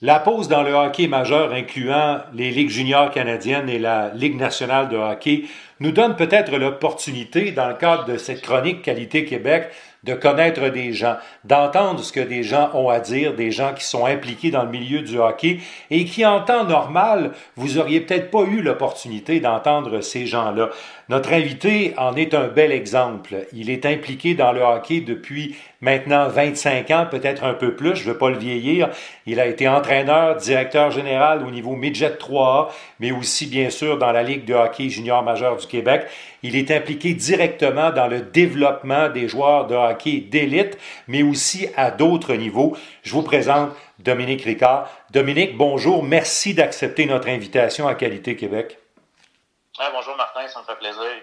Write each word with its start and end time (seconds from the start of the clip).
La 0.00 0.20
pause 0.20 0.46
dans 0.46 0.62
le 0.62 0.74
hockey 0.74 1.08
majeur, 1.08 1.52
incluant 1.52 2.20
les 2.32 2.52
ligues 2.52 2.70
juniors 2.70 3.10
canadiennes 3.10 3.68
et 3.68 3.80
la 3.80 4.10
Ligue 4.14 4.36
nationale 4.36 4.88
de 4.88 4.96
hockey, 4.96 5.46
nous 5.80 5.90
donne 5.90 6.14
peut-être 6.14 6.56
l'opportunité, 6.56 7.50
dans 7.50 7.66
le 7.66 7.74
cadre 7.74 8.04
de 8.04 8.16
cette 8.16 8.42
chronique 8.42 8.82
Qualité 8.82 9.24
Québec, 9.24 9.70
de 10.04 10.14
connaître 10.14 10.68
des 10.68 10.92
gens, 10.92 11.16
d'entendre 11.44 12.00
ce 12.00 12.12
que 12.12 12.20
des 12.20 12.42
gens 12.42 12.70
ont 12.74 12.88
à 12.88 13.00
dire, 13.00 13.34
des 13.34 13.50
gens 13.50 13.74
qui 13.74 13.84
sont 13.84 14.06
impliqués 14.06 14.50
dans 14.50 14.62
le 14.62 14.70
milieu 14.70 15.02
du 15.02 15.18
hockey 15.18 15.58
et 15.90 16.04
qui, 16.04 16.24
en 16.24 16.40
temps 16.40 16.64
normal, 16.64 17.32
vous 17.56 17.78
auriez 17.78 18.00
peut-être 18.00 18.30
pas 18.30 18.42
eu 18.42 18.62
l'opportunité 18.62 19.40
d'entendre 19.40 20.00
ces 20.00 20.26
gens-là. 20.26 20.70
Notre 21.08 21.32
invité 21.32 21.94
en 21.96 22.14
est 22.16 22.34
un 22.34 22.48
bel 22.48 22.70
exemple. 22.70 23.46
Il 23.52 23.70
est 23.70 23.86
impliqué 23.86 24.34
dans 24.34 24.52
le 24.52 24.60
hockey 24.60 25.00
depuis 25.00 25.56
maintenant 25.80 26.28
25 26.28 26.90
ans, 26.90 27.06
peut-être 27.10 27.44
un 27.44 27.54
peu 27.54 27.74
plus, 27.74 27.96
je 27.96 28.06
ne 28.06 28.12
veux 28.12 28.18
pas 28.18 28.30
le 28.30 28.36
vieillir. 28.36 28.90
Il 29.26 29.40
a 29.40 29.46
été 29.46 29.68
entraîneur, 29.68 30.36
directeur 30.36 30.90
général 30.90 31.44
au 31.46 31.50
niveau 31.50 31.76
Midget 31.76 32.18
3A, 32.20 32.68
mais 33.00 33.10
aussi 33.10 33.46
bien 33.46 33.70
sûr 33.70 33.98
dans 33.98 34.12
la 34.12 34.22
Ligue 34.22 34.44
de 34.44 34.54
hockey 34.54 34.90
junior 34.90 35.22
majeur 35.22 35.56
du 35.56 35.66
Québec. 35.66 36.06
Il 36.42 36.56
est 36.56 36.70
impliqué 36.70 37.14
directement 37.14 37.90
dans 37.90 38.06
le 38.06 38.20
développement 38.20 39.08
des 39.08 39.28
joueurs 39.28 39.66
de 39.66 39.74
hockey 39.74 39.87
d'élite, 39.94 40.78
mais 41.06 41.22
aussi 41.22 41.68
à 41.76 41.90
d'autres 41.90 42.34
niveaux. 42.34 42.76
Je 43.02 43.12
vous 43.12 43.22
présente 43.22 43.70
Dominique 43.98 44.42
Ricard. 44.42 44.88
Dominique, 45.10 45.56
bonjour. 45.56 46.02
Merci 46.02 46.54
d'accepter 46.54 47.06
notre 47.06 47.28
invitation 47.28 47.88
à 47.88 47.94
Qualité 47.94 48.36
Québec 48.36 48.78
bonjour 49.92 50.16
Martin, 50.16 50.46
ça 50.48 50.60
me 50.60 50.64
fait 50.64 50.76
plaisir. 50.76 51.22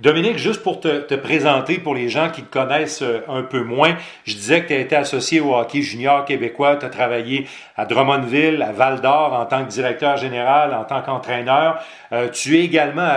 Dominique, 0.00 0.38
juste 0.38 0.62
pour 0.62 0.78
te, 0.78 1.14
présenter 1.16 1.78
pour 1.78 1.92
les 1.92 2.08
gens 2.08 2.30
qui 2.30 2.42
te 2.42 2.52
connaissent 2.52 3.02
euh, 3.02 3.20
un 3.26 3.42
peu 3.42 3.64
moins, 3.64 3.96
je 4.24 4.34
disais 4.34 4.62
que 4.62 4.68
tu 4.68 4.74
as 4.74 4.78
été 4.78 4.94
associé 4.94 5.40
au 5.40 5.56
hockey 5.56 5.82
junior 5.82 6.24
québécois, 6.24 6.76
tu 6.76 6.86
as 6.86 6.88
travaillé 6.88 7.48
à 7.76 7.84
Drummondville, 7.84 8.62
à 8.62 8.70
Val 8.70 9.00
d'Or 9.00 9.32
en 9.32 9.44
tant 9.46 9.64
que 9.64 9.70
directeur 9.70 10.16
général, 10.16 10.72
en 10.72 10.84
tant 10.84 11.02
qu'entraîneur. 11.02 11.82
Euh, 12.12 12.28
tu 12.28 12.56
es 12.58 12.64
également 12.64 13.08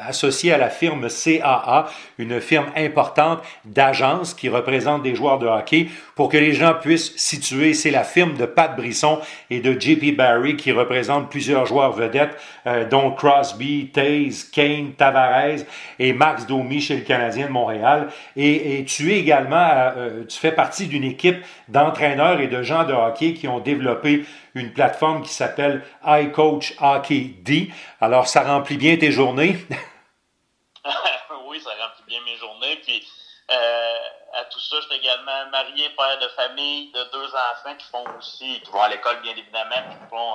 associé 0.00 0.52
à 0.52 0.58
la 0.58 0.68
firme 0.68 1.06
CAA, 1.08 1.86
une 2.18 2.40
firme 2.40 2.66
importante 2.76 3.40
d'agence 3.64 4.34
qui 4.34 4.48
représente 4.48 5.04
des 5.04 5.14
joueurs 5.14 5.38
de 5.38 5.46
hockey. 5.46 5.86
Pour 6.16 6.28
que 6.28 6.36
les 6.36 6.54
gens 6.54 6.74
puissent 6.74 7.16
situer, 7.16 7.72
c'est 7.72 7.90
la 7.92 8.02
firme 8.02 8.34
de 8.34 8.46
Pat 8.46 8.74
Brisson 8.76 9.20
et 9.48 9.60
de 9.60 9.78
JP 9.78 10.16
Barry 10.16 10.56
qui 10.56 10.72
représente 10.72 11.30
plusieurs 11.30 11.66
joueurs 11.66 11.92
vedettes, 11.92 12.36
euh, 12.66 12.84
dont 12.84 13.12
Crosby, 13.12 13.90
Taze, 13.92 14.44
Kane, 14.44 14.92
Tavares 14.96 15.64
et 16.00 16.15
Max 16.16 16.46
Domi 16.46 16.80
chez 16.80 16.96
le 16.96 17.02
Canadien 17.02 17.46
de 17.46 17.52
Montréal. 17.52 18.10
Et, 18.36 18.84
tu 18.86 19.12
es 19.12 19.18
également, 19.18 19.56
euh, 19.56 19.92
euh, 19.96 20.26
tu 20.26 20.38
fais 20.38 20.52
partie 20.52 20.86
d'une 20.86 21.04
équipe 21.04 21.44
d'entraîneurs 21.68 22.40
et 22.40 22.48
de 22.48 22.62
gens 22.62 22.84
de 22.84 22.92
hockey 22.92 23.34
qui 23.34 23.48
ont 23.48 23.60
développé 23.60 24.24
une 24.54 24.72
plateforme 24.72 25.22
qui 25.22 25.32
s'appelle 25.32 25.84
iCoach 26.04 26.74
Hockey 26.80 27.34
D. 27.42 27.70
Alors, 28.00 28.26
ça 28.26 28.42
remplit 28.42 28.76
bien 28.76 28.96
tes 28.96 29.12
journées? 29.12 29.56
oui, 31.48 31.60
ça 31.60 31.70
remplit 31.70 32.04
bien 32.06 32.20
mes 32.24 32.36
journées. 32.36 32.76
Puis, 32.82 33.06
euh, 33.50 33.98
à 34.40 34.44
tout 34.44 34.60
ça, 34.60 34.76
je 34.80 34.86
suis 34.86 34.96
également 34.96 35.50
marié, 35.50 35.90
père 35.90 36.18
de 36.18 36.28
famille, 36.28 36.90
de 36.92 37.04
deux 37.12 37.28
enfants 37.28 37.76
qui 37.78 37.86
font 37.86 38.04
aussi, 38.18 38.60
qui 38.60 38.70
vont 38.70 38.82
à 38.82 38.88
l'école, 38.88 39.20
bien 39.22 39.32
évidemment, 39.32 39.76
qui 39.90 40.08
font, 40.10 40.32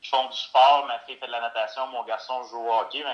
qui 0.00 0.08
font 0.08 0.26
du 0.28 0.36
sport. 0.36 0.86
Ma 0.86 0.98
fille 1.00 1.16
fait 1.16 1.26
de 1.26 1.32
la 1.32 1.40
natation, 1.40 1.86
mon 1.88 2.04
garçon 2.04 2.42
joue 2.44 2.66
au 2.66 2.80
hockey 2.80 3.04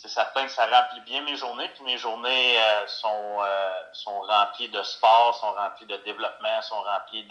c'est 0.00 0.10
certain 0.10 0.44
que 0.44 0.52
ça 0.52 0.62
remplit 0.62 1.00
bien 1.10 1.22
mes 1.24 1.36
journées. 1.36 1.68
Puis 1.74 1.84
mes 1.84 1.98
journées 1.98 2.56
euh, 2.56 2.86
sont, 2.86 3.08
euh, 3.08 3.70
sont 3.92 4.20
remplies 4.20 4.68
de 4.68 4.80
sport, 4.82 5.36
sont 5.40 5.52
remplies 5.60 5.86
de 5.86 6.00
développement, 6.04 6.62
sont 6.62 6.76
remplies 6.76 7.26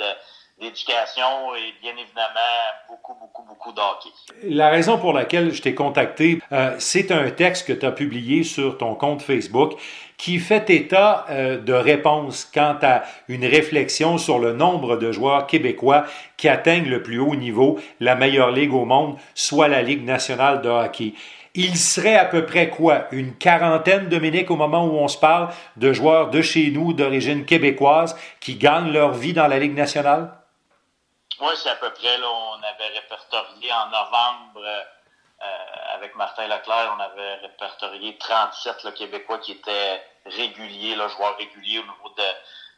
d'éducation 0.60 1.56
et 1.56 1.74
bien 1.82 1.94
évidemment 1.94 2.58
beaucoup, 2.90 3.14
beaucoup, 3.14 3.44
beaucoup 3.44 3.72
d'hockey. 3.72 4.10
La 4.44 4.68
raison 4.68 4.98
pour 4.98 5.14
laquelle 5.14 5.54
je 5.54 5.62
t'ai 5.62 5.76
contacté, 5.76 6.42
euh, 6.52 6.76
c'est 6.78 7.12
un 7.12 7.32
texte 7.32 7.68
que 7.68 7.74
tu 7.74 7.86
as 7.86 7.94
publié 7.94 8.44
sur 8.44 8.78
ton 8.78 8.96
compte 8.96 9.22
Facebook 9.22 9.80
qui 10.18 10.40
fait 10.40 10.70
état 10.72 11.28
de 11.30 11.74
réponses 11.74 12.44
quant 12.52 12.76
à 12.82 13.04
une 13.28 13.46
réflexion 13.46 14.18
sur 14.18 14.40
le 14.40 14.52
nombre 14.52 14.98
de 14.98 15.12
joueurs 15.12 15.46
québécois 15.46 16.06
qui 16.38 16.50
atteignent 16.50 16.90
le 16.90 17.04
plus 17.04 17.20
haut 17.20 17.36
niveau, 17.36 17.80
la 18.00 18.16
meilleure 18.16 18.50
ligue 18.50 18.74
au 18.74 18.84
monde, 18.84 19.20
soit 19.36 19.68
la 19.68 19.84
Ligue 19.84 20.04
nationale 20.04 20.64
de 20.64 20.70
hockey 20.70 21.14
il 21.58 21.76
serait 21.76 22.16
à 22.16 22.26
peu 22.26 22.46
près 22.46 22.70
quoi? 22.70 23.08
Une 23.12 23.36
quarantaine, 23.36 24.10
Dominique, 24.10 24.52
au 24.52 24.56
moment 24.56 24.86
où 24.86 24.96
on 24.98 25.08
se 25.08 25.18
parle, 25.18 25.50
de 25.76 25.92
joueurs 25.92 26.30
de 26.30 26.42
chez 26.44 26.70
nous, 26.70 26.94
d'origine 26.94 27.46
québécoise, 27.46 28.16
qui 28.40 28.56
gagnent 28.56 28.92
leur 28.92 29.12
vie 29.12 29.34
dans 29.34 29.48
la 29.48 29.58
Ligue 29.58 29.74
nationale? 29.74 30.32
Oui, 31.42 31.54
c'est 31.56 31.70
à 31.70 31.76
peu 31.76 31.90
près. 31.92 32.16
Là, 32.20 32.28
on 32.28 32.58
avait 32.58 32.94
répertorié 32.94 33.72
en 33.74 33.88
novembre, 33.88 34.62
euh, 34.64 35.96
avec 35.96 36.16
Martin 36.16 36.48
Leclerc, 36.48 36.96
on 36.96 37.02
avait 37.02 37.36
répertorié 37.36 38.16
37 38.20 38.94
Québécois 38.94 39.40
qui 39.40 39.54
étaient 39.54 40.04
réguliers, 40.28 40.96
là, 40.96 41.08
joueurs 41.08 41.38
réguliers 41.38 41.80
au 41.80 41.84
niveau 41.84 42.14
de, 42.18 42.24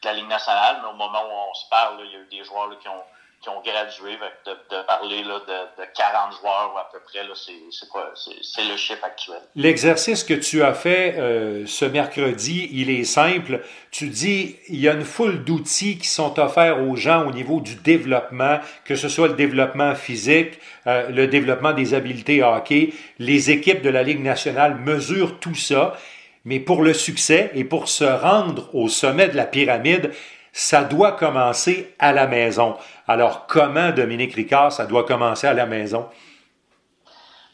la 0.04 0.14
Ligue 0.14 0.28
nationale. 0.28 0.78
Mais 0.82 0.88
au 0.88 0.94
moment 0.94 1.22
où 1.22 1.50
on 1.50 1.54
se 1.54 1.68
parle, 1.68 2.00
il 2.06 2.12
y 2.12 2.16
a 2.16 2.18
eu 2.20 2.28
des 2.30 2.44
joueurs 2.44 2.70
qui 2.78 2.88
ont 2.88 3.04
qui 3.40 3.48
ont 3.48 3.62
gradué, 3.62 4.18
de, 4.44 4.86
parler 4.86 5.24
là, 5.24 5.40
de, 5.48 5.84
40 5.96 6.32
joueurs 6.40 6.74
à 6.76 6.90
peu 6.92 6.98
près, 7.00 7.20
c'est 7.34 8.64
le 8.64 8.76
chiffre 8.76 9.02
actuel. 9.02 9.40
L'exercice 9.56 10.24
que 10.24 10.34
tu 10.34 10.62
as 10.62 10.74
fait 10.74 11.14
euh, 11.16 11.64
ce 11.66 11.86
mercredi, 11.86 12.68
il 12.72 12.90
est 12.90 13.04
simple. 13.04 13.62
Tu 13.90 14.08
dis, 14.08 14.56
il 14.68 14.78
y 14.78 14.88
a 14.90 14.92
une 14.92 15.04
foule 15.04 15.42
d'outils 15.42 15.96
qui 15.96 16.08
sont 16.08 16.38
offerts 16.38 16.82
aux 16.82 16.96
gens 16.96 17.26
au 17.26 17.32
niveau 17.32 17.60
du 17.60 17.76
développement, 17.76 18.60
que 18.84 18.94
ce 18.94 19.08
soit 19.08 19.28
le 19.28 19.34
développement 19.34 19.94
physique, 19.94 20.58
euh, 20.86 21.08
le 21.08 21.26
développement 21.26 21.72
des 21.72 21.94
habiletés 21.94 22.42
hockey. 22.42 22.92
Les 23.18 23.50
équipes 23.50 23.80
de 23.80 23.90
la 23.90 24.02
Ligue 24.02 24.22
nationale 24.22 24.74
mesurent 24.74 25.40
tout 25.40 25.54
ça. 25.54 25.96
Mais 26.44 26.60
pour 26.60 26.82
le 26.82 26.92
succès 26.92 27.50
et 27.54 27.64
pour 27.64 27.88
se 27.88 28.04
rendre 28.04 28.74
au 28.74 28.88
sommet 28.88 29.28
de 29.28 29.36
la 29.36 29.44
pyramide, 29.44 30.12
ça 30.52 30.84
doit 30.84 31.12
commencer 31.12 31.94
à 31.98 32.12
la 32.12 32.26
maison. 32.26 32.78
Alors, 33.06 33.46
comment, 33.46 33.90
Dominique 33.90 34.34
Ricard, 34.34 34.72
ça 34.72 34.86
doit 34.86 35.04
commencer 35.04 35.46
à 35.46 35.54
la 35.54 35.66
maison? 35.66 36.10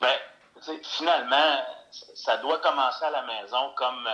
Bien, 0.01 0.15
finalement, 0.83 1.61
ça 2.15 2.39
doit 2.39 2.59
commencer 2.59 3.05
à 3.05 3.11
la 3.11 3.23
maison 3.23 3.73
comme, 3.77 4.09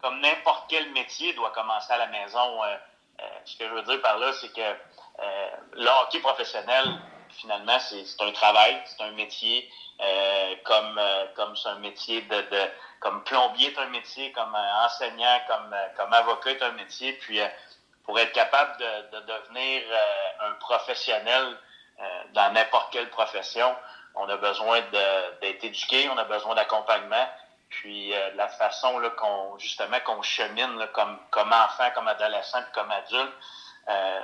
comme 0.00 0.20
n'importe 0.20 0.64
quel 0.68 0.90
métier 0.92 1.32
doit 1.34 1.50
commencer 1.50 1.92
à 1.92 1.98
la 1.98 2.06
maison. 2.06 2.62
Euh, 2.64 2.76
euh, 3.20 3.24
ce 3.44 3.56
que 3.56 3.68
je 3.68 3.74
veux 3.74 3.82
dire 3.82 4.00
par 4.00 4.18
là, 4.18 4.32
c'est 4.40 4.52
que 4.52 4.60
euh, 4.60 6.20
professionnel, 6.22 6.84
finalement, 7.30 7.78
c'est 7.80 8.04
un 8.20 8.32
travail, 8.32 8.80
c'est 8.86 9.02
un 9.02 9.12
métier, 9.12 9.70
comme 10.64 11.00
comme 11.36 11.54
c'est 11.56 11.68
un 11.68 11.78
métier 11.78 12.22
de, 12.22 12.36
de, 12.36 12.70
comme 13.00 13.22
plombier 13.24 13.68
est 13.68 13.78
un 13.78 13.88
métier, 13.88 14.32
comme 14.32 14.54
enseignant, 14.54 15.40
comme 15.46 15.74
comme 15.96 16.12
avocat 16.12 16.50
est 16.50 16.62
un 16.62 16.72
métier, 16.72 17.12
puis 17.14 17.38
pour 18.10 18.18
être 18.18 18.32
capable 18.32 18.76
de, 18.78 19.20
devenir 19.20 19.82
euh, 19.88 20.48
un 20.48 20.52
professionnel 20.54 21.56
euh, 22.00 22.02
dans 22.32 22.52
n'importe 22.52 22.92
quelle 22.92 23.08
profession, 23.08 23.72
on 24.16 24.28
a 24.28 24.36
besoin 24.36 24.80
d'être 25.40 25.62
éduqué, 25.62 26.08
on 26.08 26.18
a 26.18 26.24
besoin 26.24 26.56
d'accompagnement. 26.56 27.28
Puis 27.68 28.12
euh, 28.12 28.30
la 28.34 28.48
façon 28.48 28.98
là, 28.98 29.10
qu'on 29.10 29.56
justement 29.58 30.00
qu'on 30.04 30.22
chemine 30.22 30.88
comme, 30.92 31.20
comme 31.30 31.52
enfant, 31.52 31.88
comme 31.94 32.08
adolescent, 32.08 32.60
puis 32.62 32.72
comme 32.72 32.90
adulte, 32.90 33.32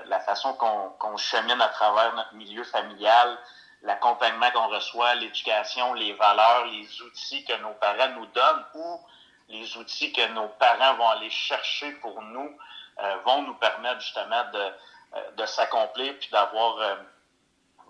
la 0.07 0.19
façon 0.19 0.53
qu'on 0.55 1.17
chemine 1.17 1.61
à 1.61 1.69
travers 1.69 2.13
notre 2.15 2.35
milieu 2.35 2.65
familial, 2.65 3.39
l'accompagnement 3.83 4.51
qu'on 4.51 4.67
reçoit, 4.67 5.15
l'éducation, 5.15 5.95
les 5.95 6.13
valeurs, 6.15 6.67
les 6.67 7.03
outils 7.03 7.45
que 7.45 7.57
nos 7.59 7.75
parents 7.75 8.09
nous 8.17 8.27
donnent 8.27 8.65
ou 8.75 9.01
les 9.49 9.77
outils 9.77 10.13
que 10.13 10.27
nos 10.33 10.49
parents 10.49 10.95
vont 10.95 11.09
aller 11.09 11.31
chercher 11.31 11.93
pour 11.93 12.21
nous 12.21 12.57
vont 13.25 13.43
nous 13.43 13.55
permettre 13.55 14.01
justement 14.01 14.45
de, 14.53 14.73
euh, 15.15 15.31
de 15.33 15.47
s'accomplir 15.47 16.15
puis 16.19 16.29
d'avoir 16.31 16.79
euh, 16.79 16.97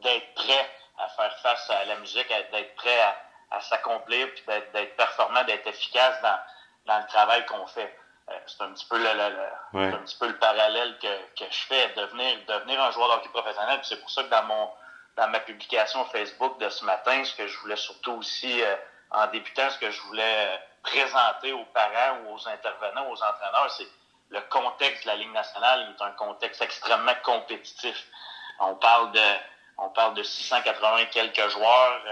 d'être 0.02 0.34
prêt 0.34 0.70
à 0.98 1.08
faire 1.08 1.38
face 1.38 1.70
à 1.70 1.84
la 1.84 1.96
musique, 1.96 2.28
d'être 2.28 2.74
prêt 2.76 3.00
à, 3.00 3.16
à 3.56 3.60
s'accomplir 3.60 4.28
puis 4.34 4.44
d'être 4.72 4.96
performant, 4.96 5.44
d'être 5.44 5.66
efficace 5.66 6.20
dans, 6.22 6.38
dans 6.86 6.98
le 6.98 7.06
travail 7.06 7.44
qu'on 7.46 7.66
fait. 7.66 7.96
c'est 8.46 8.62
un 8.62 8.72
petit 8.72 8.86
peu 8.86 8.98
le, 8.98 9.12
le, 9.12 9.94
un 9.94 9.98
petit 9.98 10.18
peu 10.18 10.26
le 10.26 10.38
parallèle 10.38 10.98
que, 10.98 11.06
que 11.38 11.50
je 11.50 11.58
fais, 11.66 11.88
devenir, 11.96 12.38
devenir 12.48 12.82
un 12.82 12.90
joueur 12.90 13.08
de 13.08 13.14
hockey 13.14 13.28
professionnel. 13.28 13.80
C'est 13.82 14.00
pour 14.00 14.10
ça 14.10 14.24
que 14.24 14.28
dans 14.28 14.44
mon 14.44 14.70
dans 15.16 15.28
ma 15.28 15.40
publication 15.40 16.04
Facebook 16.06 16.58
de 16.58 16.68
ce 16.68 16.84
matin, 16.84 17.24
ce 17.24 17.34
que 17.34 17.46
je 17.46 17.58
voulais 17.60 17.76
surtout 17.76 18.12
aussi, 18.12 18.62
en 19.10 19.26
débutant, 19.28 19.70
ce 19.70 19.78
que 19.78 19.90
je 19.90 20.00
voulais 20.02 20.60
présenter 20.82 21.52
aux 21.54 21.64
parents 21.66 22.18
ou 22.24 22.34
aux 22.34 22.48
intervenants, 22.48 23.08
aux 23.08 23.22
entraîneurs, 23.22 23.70
c'est 23.70 23.88
le 24.30 24.40
contexte 24.42 25.04
de 25.04 25.08
la 25.08 25.16
Ligue 25.16 25.32
nationale 25.32 25.94
est 25.96 26.02
un 26.02 26.10
contexte 26.12 26.60
extrêmement 26.62 27.14
compétitif. 27.22 28.06
On 28.60 28.74
parle 28.74 29.12
de, 29.12 29.20
on 29.78 29.88
parle 29.90 30.14
de 30.14 30.22
680 30.22 31.06
quelques 31.06 31.48
joueurs, 31.48 32.02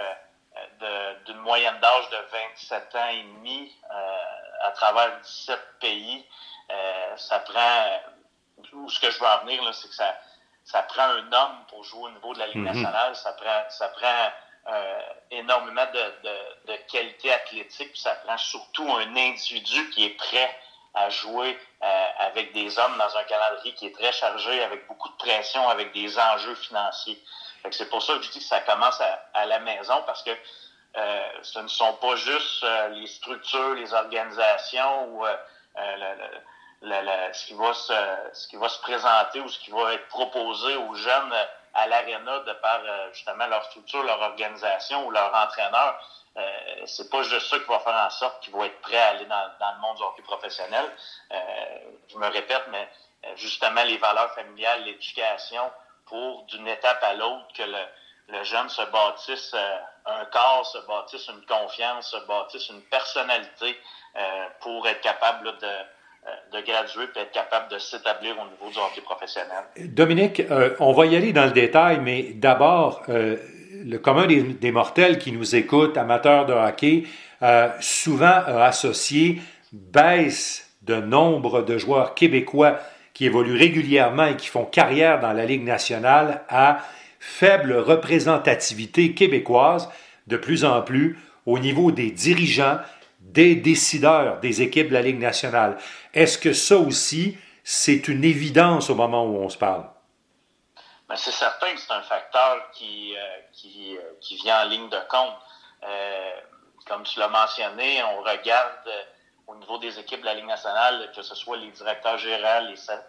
euh, 0.83 1.15
d'une 1.27 1.39
moyenne 1.39 1.79
d'âge 1.81 2.11
de 2.11 2.17
27 2.31 2.95
ans 2.95 3.09
et 3.09 3.23
demi 3.23 3.73
euh, 3.91 4.19
à 4.63 4.71
travers 4.71 5.21
17 5.21 5.59
pays. 5.81 6.25
Euh, 6.71 7.17
ça 7.17 7.41
prend, 7.41 8.01
ce 8.89 9.01
que 9.01 9.11
je 9.11 9.19
veux 9.19 9.27
en 9.27 9.39
venir, 9.45 9.75
c'est 9.75 9.89
que 9.89 9.95
ça, 9.95 10.17
ça 10.65 10.83
prend 10.83 11.03
un 11.03 11.33
homme 11.33 11.65
pour 11.69 11.83
jouer 11.83 12.05
au 12.05 12.11
niveau 12.11 12.35
de 12.35 12.39
la 12.39 12.47
Ligue 12.49 12.59
mhm. 12.59 12.65
nationale. 12.67 13.17
Ça 13.17 13.33
prend, 13.33 13.65
ça 13.71 13.89
prend 13.89 14.33
énormément 15.31 15.87
de, 15.93 16.29
de, 16.29 16.73
de, 16.73 16.77
qualité 16.91 17.33
athlétique. 17.33 17.93
Puis 17.93 18.01
ça 18.01 18.15
prend 18.25 18.39
surtout 18.39 18.91
un 18.95 19.17
individu 19.17 19.91
qui 19.91 20.07
est 20.07 20.17
prêt 20.17 20.57
à 20.95 21.11
jouer 21.11 21.59
euh, 21.83 22.07
avec 22.21 22.53
des 22.53 22.79
hommes 22.79 22.97
dans 22.99 23.17
un 23.17 23.25
calendrier 23.25 23.75
qui 23.75 23.87
est 23.87 23.95
très 23.95 24.13
chargé, 24.13 24.63
avec 24.63 24.87
beaucoup 24.87 25.09
de 25.09 25.17
pression, 25.17 25.69
avec 25.69 25.93
des 25.93 26.19
enjeux 26.19 26.55
financiers. 26.55 27.23
C'est 27.71 27.89
pour 27.89 28.03
ça 28.03 28.15
que 28.15 28.23
je 28.23 28.31
dis 28.31 28.39
que 28.39 28.45
ça 28.45 28.61
commence 28.61 29.01
à, 29.01 29.25
à 29.35 29.47
la 29.47 29.59
maison 29.59 30.03
parce 30.07 30.23
que 30.23 30.31
euh, 30.97 31.29
ce 31.43 31.59
ne 31.59 31.67
sont 31.67 31.93
pas 31.95 32.15
juste 32.15 32.63
euh, 32.63 32.89
les 32.91 33.07
structures, 33.09 33.75
les 33.75 33.93
organisations 33.93 35.07
ou 35.09 35.27
euh, 35.27 35.37
ce, 37.33 37.47
qui 37.47 37.55
va 37.55 37.75
se, 37.75 37.93
ce 38.33 38.47
qui 38.47 38.57
va 38.57 38.69
se 38.69 38.79
présenter 38.81 39.41
ou 39.41 39.49
ce 39.49 39.59
qui 39.59 39.73
va 39.73 39.93
être 39.95 40.07
proposé 40.09 40.77
aux 40.77 40.95
jeunes 40.95 41.35
à 41.75 41.89
l'aréna 41.89 42.39
de 42.41 42.53
par 42.55 42.81
justement 43.13 43.47
leur 43.49 43.65
structure, 43.65 44.05
leur 44.05 44.21
organisation 44.21 45.05
ou 45.07 45.11
leur 45.11 45.35
entraîneur. 45.35 46.24
Euh, 46.37 46.41
c'est 46.87 47.11
pas 47.11 47.23
juste 47.23 47.49
ça 47.49 47.59
qui 47.59 47.67
va 47.67 47.79
faire 47.79 47.95
en 47.95 48.11
sorte 48.11 48.43
qu'ils 48.43 48.53
vont 48.53 48.65
être 48.65 48.81
prêts 48.81 48.99
à 48.99 49.09
aller 49.09 49.27
dans, 49.27 49.37
le 49.37 49.81
monde 49.81 49.97
du 49.97 50.03
hockey 50.03 50.23
professionnel. 50.23 50.85
je 51.31 52.19
me 52.19 52.27
répète, 52.27 52.65
mais 52.71 52.89
justement 53.37 53.85
les 53.85 53.99
valeurs 53.99 54.35
familiales, 54.35 54.85
l'éducation, 54.85 55.71
pour 56.07 56.45
d'une 56.45 56.67
étape 56.69 57.03
à 57.03 57.15
l'autre 57.15 57.47
que 57.57 57.63
le, 57.63 57.85
le 58.29 58.43
jeune 58.45 58.69
se 58.69 58.83
bâtisse 58.91 59.53
euh, 59.55 59.77
un 60.07 60.25
corps, 60.27 60.67
se 60.67 60.79
bâtisse 60.87 61.29
une 61.29 61.45
confiance, 61.47 62.11
se 62.11 62.27
bâtisse 62.27 62.69
une 62.71 62.83
personnalité 62.83 63.77
euh, 64.17 64.21
pour 64.61 64.87
être 64.87 65.01
capable 65.01 65.47
de, 65.59 65.67
euh, 65.67 66.31
de 66.53 66.61
graduer 66.65 67.05
et 67.17 67.21
être 67.21 67.33
capable 67.33 67.69
de 67.69 67.79
s'établir 67.79 68.37
au 68.39 68.45
niveau 68.45 68.71
du 68.71 68.79
hockey 68.79 69.03
professionnel. 69.03 69.65
Dominique, 69.77 70.43
on 70.81 70.93
va 70.93 71.07
y 71.07 71.17
aller 71.17 71.33
dans 71.33 71.45
le 71.45 71.53
détail, 71.53 71.99
mais 72.01 72.33
d'abord, 72.35 73.03
le 73.85 73.99
commun 73.99 74.27
des, 74.27 74.73
mortels 74.73 75.19
qui 75.19 75.33
nous 75.33 75.55
écoutent, 75.55 75.97
amateurs 75.97 76.47
de 76.47 76.53
hockey, 76.53 77.05
souvent 77.81 78.27
a 78.27 78.65
associé 78.65 79.41
baisse 79.73 80.71
de 80.83 80.97
nombre 80.97 81.63
de 81.63 81.79
joueurs 81.79 82.15
québécois 82.15 82.79
qui 83.13 83.27
évoluent 83.27 83.57
régulièrement 83.57 84.27
et 84.27 84.37
qui 84.37 84.49
font 84.49 84.65
carrière 84.65 85.21
dans 85.21 85.33
la 85.33 85.47
Ligue 85.47 85.65
nationale 85.65 86.43
à 86.49 86.81
faible 87.21 87.75
représentativité 87.75 89.13
québécoise 89.13 89.89
de 90.27 90.37
plus 90.37 90.65
en 90.65 90.83
plus 90.83 91.19
au 91.47 91.59
niveau 91.59 91.91
des 91.91 92.11
dirigeants, 92.11 92.79
des 93.21 93.55
décideurs 93.55 94.41
des 94.41 94.63
équipes 94.63 94.89
de 94.89 94.95
la 94.95 95.03
Ligue 95.03 95.21
nationale. 95.21 95.77
Est-ce 96.13 96.39
que 96.39 96.53
ça 96.53 96.77
aussi, 96.77 97.37
c'est 97.63 98.09
une 98.09 98.25
évidence 98.25 98.91
au 98.91 98.95
moment 98.95 99.27
où 99.27 99.37
on 99.37 99.49
se 99.49 99.59
parle? 99.59 99.85
Ben, 101.15 101.19
c'est 101.19 101.31
certain 101.31 101.73
que 101.73 101.79
c'est 101.79 101.93
un 101.93 102.03
facteur 102.03 102.73
qui, 102.73 103.15
euh, 103.17 103.21
qui, 103.53 103.97
euh, 103.97 104.01
qui, 104.21 104.35
vient 104.35 104.63
en 104.63 104.65
ligne 104.65 104.89
de 104.89 104.99
compte. 105.09 105.37
Euh, 105.85 106.41
comme 106.87 107.05
tu 107.05 107.21
l'as 107.21 107.29
mentionné, 107.29 108.03
on 108.03 108.23
regarde 108.23 108.91
au 109.47 109.55
niveau 109.55 109.79
des 109.79 109.97
équipes 110.01 110.23
de 110.23 110.27
la 110.27 110.35
Ligue 110.35 110.47
nationale, 110.47 111.13
que 111.15 111.23
ce 111.23 111.37
soit 111.37 111.57
les 111.57 111.71
directeurs 111.71 112.19
gérants, 112.19 112.63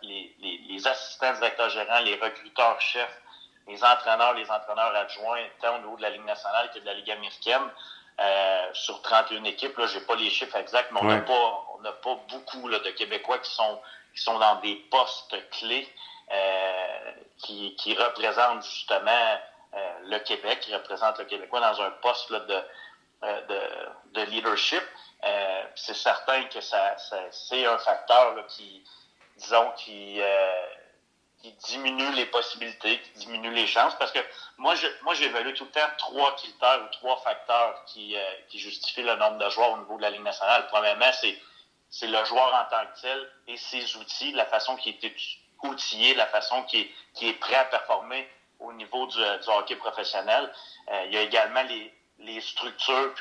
les, 0.03 0.35
les, 0.39 0.61
les 0.69 0.87
assistants 0.87 1.33
directeurs 1.33 1.71
gérants, 1.71 1.97
les 2.01 2.13
recruteurs 2.17 2.79
chefs, 2.79 3.21
les 3.67 3.83
entraîneurs, 3.83 4.35
les 4.35 4.51
entraîneurs 4.51 4.95
adjoints, 4.95 5.41
tant 5.59 5.77
au 5.77 5.79
niveau 5.79 5.97
de 5.97 6.03
la 6.03 6.11
Ligue 6.11 6.25
nationale 6.25 6.69
que 6.75 6.77
de 6.77 6.85
la 6.85 6.93
Ligue 6.93 7.09
américaine. 7.09 7.71
Euh, 8.19 8.69
sur 8.73 9.01
31 9.01 9.45
équipes, 9.45 9.75
là, 9.79 9.87
j'ai 9.87 10.01
pas 10.01 10.15
les 10.15 10.29
chiffres 10.29 10.57
exacts, 10.57 10.91
mais 10.91 10.99
on 11.01 11.05
n'a 11.05 11.21
pas, 11.21 11.65
on 11.73 11.81
n'a 11.81 11.91
pas 11.91 12.19
beaucoup 12.29 12.67
là, 12.67 12.77
de 12.77 12.91
Québécois 12.91 13.39
qui 13.39 13.49
sont, 13.49 13.81
qui 14.13 14.21
sont 14.21 14.37
dans 14.37 14.57
des 14.57 14.75
postes 14.91 15.35
clés 15.49 15.91
euh, 16.31 16.84
qui, 17.45 17.95
représentent 17.95 18.63
justement 18.63 19.39
euh, 19.73 19.79
le 20.05 20.19
Québec, 20.19 20.59
qui 20.61 20.73
représentent 20.73 21.19
le 21.19 21.25
Québécois 21.25 21.59
dans 21.59 21.81
un 21.81 21.91
poste 21.91 22.31
euh, 22.31 22.61
de, 23.21 23.61
de, 24.13 24.21
leadership. 24.31 24.83
Euh, 25.23 25.63
c'est 25.75 25.95
certain 25.95 26.43
que 26.45 26.61
ça, 26.61 26.95
c'est 27.31 27.65
un 27.65 27.77
facteur 27.77 28.45
qui, 28.47 28.83
disons, 29.37 29.71
qui 29.77 30.19
diminue 31.67 32.11
les 32.13 32.25
possibilités, 32.27 32.99
qui 33.01 33.11
diminue 33.19 33.51
les 33.51 33.67
chances. 33.67 33.95
Parce 33.97 34.11
que 34.11 34.19
moi, 34.57 34.75
je, 34.75 34.87
moi, 35.03 35.13
j'évalue 35.13 35.53
tout 35.53 35.65
le 35.65 35.71
temps 35.71 35.87
trois 35.97 36.35
critères 36.35 36.81
ou 36.83 36.93
trois 36.93 37.17
facteurs 37.17 37.83
qui, 37.85 38.15
qui 38.49 38.59
justifient 38.59 39.03
le 39.03 39.15
nombre 39.15 39.37
de 39.37 39.49
joueurs 39.49 39.71
au 39.71 39.77
niveau 39.77 39.97
de 39.97 40.01
la 40.01 40.09
Ligue 40.09 40.23
nationale. 40.23 40.67
Premièrement, 40.67 41.11
c'est, 41.13 41.37
c'est 41.89 42.07
le 42.07 42.23
joueur 42.25 42.53
en 42.53 42.69
tant 42.69 42.85
que 42.87 43.01
tel 43.01 43.31
et 43.47 43.57
ses 43.57 43.95
outils, 43.97 44.31
la 44.33 44.45
façon 44.45 44.75
qui 44.75 44.89
est 44.89 45.05
outillé, 45.65 46.13
la 46.15 46.27
façon 46.27 46.63
qui 46.63 46.81
est, 46.81 46.91
qui 47.13 47.31
prêt 47.33 47.55
à 47.55 47.65
performer 47.65 48.27
au 48.59 48.73
niveau 48.73 49.07
du, 49.07 49.19
hockey 49.47 49.75
professionnel. 49.75 50.51
Euh, 50.91 51.03
il 51.07 51.13
y 51.13 51.17
a 51.17 51.21
également 51.21 51.63
les, 51.63 52.41
structures 52.41 53.13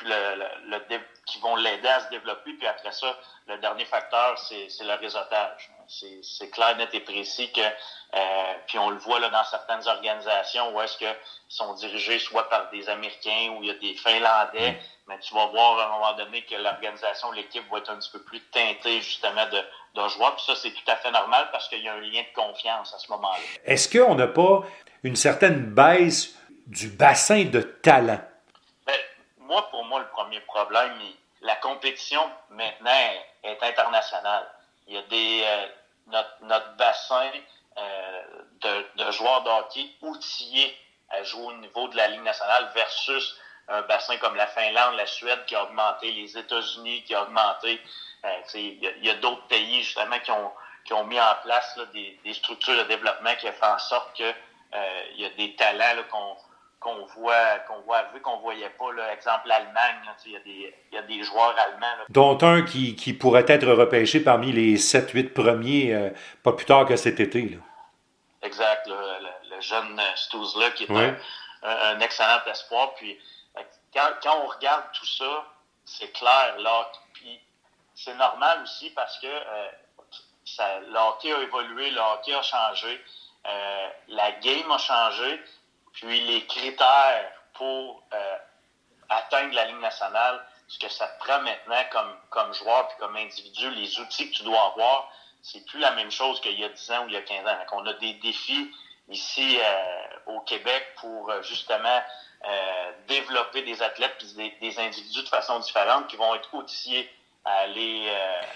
qui 1.25 1.39
vont 1.39 1.55
l'aider 1.57 1.87
à 1.87 1.99
se 2.01 2.09
développer. 2.09 2.53
Puis 2.53 2.67
après 2.67 2.91
ça, 2.91 3.17
le 3.47 3.57
dernier 3.57 3.85
facteur, 3.85 4.37
c'est 4.39 4.67
le 4.81 4.93
réseautage. 4.93 5.69
C'est, 5.87 6.49
clair, 6.49 6.75
net 6.77 6.89
et 6.93 6.99
précis 6.99 7.51
que 7.51 7.61
euh, 7.61 8.53
puis 8.67 8.79
on 8.79 8.89
le 8.91 8.97
voit 8.97 9.19
là, 9.19 9.29
dans 9.29 9.43
certaines 9.43 9.85
organisations 9.87 10.73
où 10.73 10.81
est-ce 10.81 10.97
que 10.97 11.05
sont 11.49 11.73
dirigés 11.73 12.19
soit 12.19 12.47
par 12.49 12.69
des 12.69 12.87
Américains 12.87 13.53
ou 13.55 13.63
il 13.63 13.67
y 13.67 13.71
a 13.71 13.73
des 13.75 13.93
Finlandais, 13.95 14.71
mm. 14.71 14.75
mais 15.07 15.19
tu 15.19 15.33
vas 15.33 15.47
voir 15.47 15.79
à 15.79 15.85
un 15.85 15.89
moment 15.89 16.13
donné 16.13 16.43
que 16.43 16.55
l'organisation, 16.55 17.31
l'équipe 17.31 17.69
va 17.69 17.79
être 17.79 17.89
un 17.89 17.97
petit 17.97 18.11
peu 18.11 18.21
plus 18.21 18.39
teintée 18.51 19.01
justement 19.01 19.45
de, 19.47 19.57
de 20.01 20.07
joueurs. 20.09 20.35
Puis 20.35 20.45
ça, 20.45 20.55
c'est 20.55 20.71
tout 20.71 20.89
à 20.89 20.95
fait 20.95 21.11
normal 21.11 21.49
parce 21.51 21.67
qu'il 21.67 21.83
y 21.83 21.89
a 21.89 21.93
un 21.93 21.99
lien 21.99 22.21
de 22.21 22.41
confiance 22.41 22.93
à 22.93 22.99
ce 22.99 23.11
moment-là. 23.11 23.39
Est-ce 23.65 23.89
qu'on 23.89 24.15
n'a 24.15 24.27
pas 24.27 24.63
une 25.03 25.15
certaine 25.15 25.73
baisse 25.73 26.35
du 26.67 26.87
bassin 26.87 27.43
de 27.43 27.61
talent? 27.61 28.21
Ben, 28.85 28.95
moi, 29.39 29.69
pour 29.71 29.83
moi, 29.83 29.99
le 29.99 30.07
premier 30.07 30.39
problème, 30.41 30.93
la 31.41 31.55
compétition 31.57 32.21
maintenant 32.49 32.91
est 33.43 33.61
internationale. 33.61 34.47
Il 34.87 34.93
y 34.93 34.97
a 34.97 35.01
des 35.03 35.43
euh, 35.43 35.67
notre, 36.07 36.37
notre 36.41 36.75
bassin 36.75 37.31
euh, 37.77 38.23
de, 38.61 39.03
de, 39.03 39.11
joueurs 39.11 39.43
de 39.43 39.49
hockey 39.49 39.89
outillés 40.01 40.77
à 41.09 41.23
jouer 41.23 41.45
au 41.45 41.53
niveau 41.53 41.87
de 41.87 41.97
la 41.97 42.07
Ligue 42.07 42.23
nationale 42.23 42.71
versus 42.73 43.35
un 43.67 43.81
bassin 43.83 44.17
comme 44.17 44.35
la 44.35 44.47
Finlande, 44.47 44.95
la 44.95 45.05
Suède 45.05 45.43
qui 45.45 45.55
a 45.55 45.63
augmenté, 45.63 46.11
les 46.11 46.37
États-Unis 46.37 47.03
qui 47.03 47.15
a 47.15 47.23
augmenté. 47.23 47.81
Euh, 48.25 48.29
il 48.55 49.05
y 49.05 49.09
a, 49.09 49.15
d'autres 49.15 49.45
pays 49.47 49.83
justement 49.83 50.19
qui 50.19 50.31
ont, 50.31 50.51
qui 50.83 50.93
ont 50.93 51.03
mis 51.05 51.19
en 51.19 51.35
place 51.43 51.75
là, 51.77 51.85
des, 51.93 52.19
des, 52.23 52.33
structures 52.33 52.77
de 52.77 52.83
développement 52.83 53.35
qui 53.35 53.47
ont 53.47 53.53
fait 53.53 53.65
en 53.65 53.79
sorte 53.79 54.17
que 54.17 54.23
euh, 54.23 55.03
il 55.15 55.21
y 55.21 55.25
a 55.25 55.29
des 55.31 55.55
talents 55.55 56.03
qu'on 56.09 56.35
qu'on 56.79 57.05
voit, 57.17 57.59
qu'on 57.67 57.79
voit, 57.81 58.03
vu 58.13 58.21
qu'on 58.21 58.37
voyait 58.37 58.69
pas, 58.69 58.91
là, 58.93 59.13
exemple 59.13 59.47
l'Allemagne, 59.47 59.95
il 60.25 60.31
y, 60.31 60.35
a 60.35 60.39
des, 60.39 60.75
y 60.91 60.97
a 60.97 61.01
des 61.01 61.23
joueurs 61.23 61.55
allemands. 61.57 62.03
Dont 62.09 62.37
un 62.41 62.61
qui, 62.61 62.95
qui 62.95 63.13
pourrait 63.13 63.45
être 63.47 63.67
repêché 63.67 64.19
parmi 64.19 64.51
les 64.51 64.77
7-8 64.77 65.33
premiers, 65.33 65.93
euh, 65.93 66.09
pas 66.43 66.53
plus 66.53 66.65
tard 66.65 66.85
que 66.85 66.95
cet 66.95 67.19
été. 67.19 67.49
Là. 67.49 67.57
Exact, 68.43 68.87
le, 68.87 69.61
jeune 69.61 70.01
Stouzla 70.15 70.69
qui 70.71 70.83
est 70.83 70.91
un, 70.91 71.15
un, 71.63 71.99
excellent 72.01 72.41
espoir. 72.51 72.93
Puis 72.95 73.17
quand, 73.93 74.09
quand 74.21 74.37
on 74.43 74.47
regarde 74.47 74.83
tout 74.93 75.05
ça, 75.05 75.45
c'est 75.85 76.11
clair, 76.11 76.55
là, 76.59 76.91
puis 77.13 77.39
c'est 77.95 78.15
normal 78.15 78.61
aussi 78.63 78.89
parce 78.89 79.17
que 79.19 79.27
euh, 79.27 79.67
ça, 80.43 80.79
le 80.79 80.97
hockey 80.97 81.31
a 81.31 81.41
évolué, 81.41 81.89
le 81.91 82.01
hockey 82.01 82.33
a 82.33 82.41
changé, 82.41 83.03
euh, 83.47 83.89
la 84.09 84.31
game 84.33 84.71
a 84.71 84.77
changé, 84.77 85.41
puis 85.95 86.21
les 86.21 86.45
critères 86.45 87.31
pour 87.53 88.03
euh, 88.13 88.35
atteindre 89.09 89.53
la 89.55 89.65
ligne 89.65 89.79
nationale, 89.79 90.41
ce 90.67 90.77
que 90.79 90.89
ça 90.89 91.07
te 91.07 91.19
prend 91.23 91.41
maintenant 91.41 91.83
comme, 91.91 92.13
comme 92.29 92.53
joueur 92.53 92.87
puis 92.89 92.97
comme 92.99 93.15
individu, 93.15 93.69
les 93.71 93.99
outils 93.99 94.29
que 94.29 94.37
tu 94.37 94.43
dois 94.43 94.73
avoir, 94.73 95.09
c'est 95.41 95.65
plus 95.65 95.79
la 95.79 95.91
même 95.91 96.11
chose 96.11 96.41
qu'il 96.41 96.59
y 96.59 96.63
a 96.63 96.69
10 96.69 96.91
ans 96.91 97.05
ou 97.05 97.07
il 97.07 97.13
y 97.13 97.17
a 97.17 97.21
15 97.21 97.39
ans. 97.47 97.57
Donc, 97.57 97.73
on 97.73 97.85
a 97.85 97.93
des 97.93 98.13
défis 98.15 98.71
ici 99.09 99.57
euh, 99.59 100.33
au 100.33 100.39
Québec 100.41 100.83
pour 100.99 101.29
euh, 101.29 101.41
justement 101.43 102.01
développer 103.07 103.63
des 103.63 103.81
athlètes 103.81 104.13
puis 104.19 104.51
des, 104.61 104.79
individus 104.79 105.23
de 105.23 105.27
façon 105.27 105.57
différente 105.57 106.05
qui 106.05 106.15
vont 106.15 106.35
être 106.35 106.53
outillés 106.53 107.09
à 107.43 107.61
aller, 107.61 108.07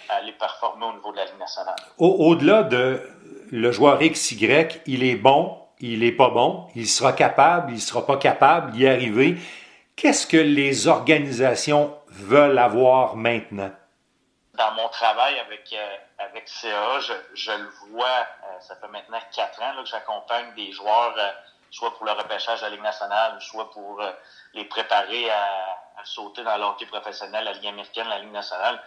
à 0.10 0.18
aller 0.18 0.34
performer 0.34 0.86
au 0.86 0.94
niveau 0.94 1.12
de 1.12 1.18
la 1.18 1.26
Ligue 1.26 1.40
nationale. 1.40 1.76
Au-delà 1.98 2.62
de 2.62 3.02
le 3.52 3.72
joueur 3.72 3.98
XY, 3.98 4.68
il 4.86 5.04
est 5.04 5.16
bon, 5.16 5.59
il 5.80 6.00
n'est 6.00 6.12
pas 6.12 6.30
bon, 6.30 6.68
il 6.76 6.88
sera 6.88 7.14
capable, 7.14 7.72
il 7.72 7.82
sera 7.82 8.06
pas 8.06 8.18
capable 8.18 8.72
d'y 8.72 8.88
arriver. 8.88 9.38
Qu'est-ce 9.96 10.28
que 10.28 10.38
les 10.38 10.88
organisations 10.88 11.96
veulent 12.08 12.58
avoir 12.58 13.16
maintenant? 13.16 13.72
Dans 14.54 14.72
mon 14.74 14.90
travail 14.90 15.40
avec, 15.40 15.72
euh, 15.74 15.96
avec 16.18 16.48
CA, 16.48 17.00
je, 17.00 17.52
le 17.52 17.70
vois, 17.92 18.06
euh, 18.08 18.60
ça 18.60 18.76
fait 18.76 18.90
maintenant 18.90 19.20
quatre 19.34 19.62
ans 19.62 19.74
là, 19.74 19.82
que 19.82 19.88
j'accompagne 19.88 20.54
des 20.56 20.72
joueurs, 20.74 21.16
euh, 21.18 21.32
soit 21.72 21.96
pour 21.96 22.06
le 22.06 22.12
repêchage 22.12 22.60
de 22.60 22.66
la 22.66 22.72
Ligue 22.72 22.82
nationale, 22.82 23.38
soit 23.40 23.70
pour 23.72 24.02
les 24.54 24.66
préparer 24.66 25.30
à, 25.30 26.04
sauter 26.04 26.44
dans 26.44 26.58
l'hockey 26.58 26.86
professionnel, 26.86 27.44
la 27.44 27.54
Ligue 27.54 27.68
américaine, 27.68 28.08
la 28.08 28.20
Ligue 28.20 28.32
nationale. 28.32 28.82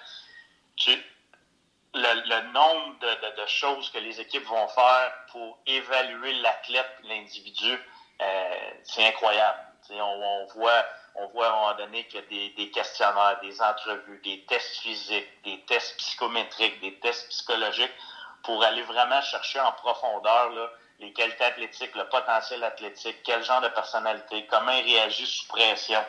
Le, 1.94 2.52
nombre 2.52 2.94
de, 3.00 3.46
choses 3.46 3.90
que 3.90 3.99
les 3.99 4.20
équipes 4.20 4.46
vont 4.46 4.68
faire 4.68 5.12
pour 5.30 5.58
évaluer 5.66 6.32
l'athlète, 6.34 6.90
l'individu, 7.04 7.78
euh, 8.20 8.70
c'est 8.84 9.06
incroyable. 9.06 9.58
On, 9.90 10.46
voit, 10.54 10.87
on 11.16 11.26
voit 11.28 11.46
à 11.46 11.50
un 11.50 11.52
moment 11.52 11.75
donné 11.75 12.06
qu'il 12.06 12.20
y 12.20 12.46
a 12.46 12.50
des, 12.56 12.70
questionnaires, 12.70 13.38
des 13.42 13.61
entrevues, 13.61 14.20
des 14.25 14.44
tests 14.46 14.78
physiques, 14.78 15.42
des 15.44 15.61
tests 15.66 15.96
psychométriques, 15.99 16.80
des 16.80 16.99
tests 17.00 17.28
psychologiques 17.28 17.92
pour 18.44 18.62
aller 18.62 18.82
vraiment 18.82 19.20
chercher 19.22 19.61
en 19.61 19.72
profondeur 19.72 20.50
les 21.00 21.12
qualités 21.12 21.44
athlétiques, 21.44 21.94
le 21.94 22.08
potentiel 22.08 22.62
athlétique, 22.64 23.16
quel 23.25 23.42
genre 23.42 23.61
de 23.61 23.68
personnalité, 23.68 24.46
comment 24.46 24.72
il 24.72 24.84
réagit 24.84 25.26
sous 25.26 25.46
pression. 25.49 26.02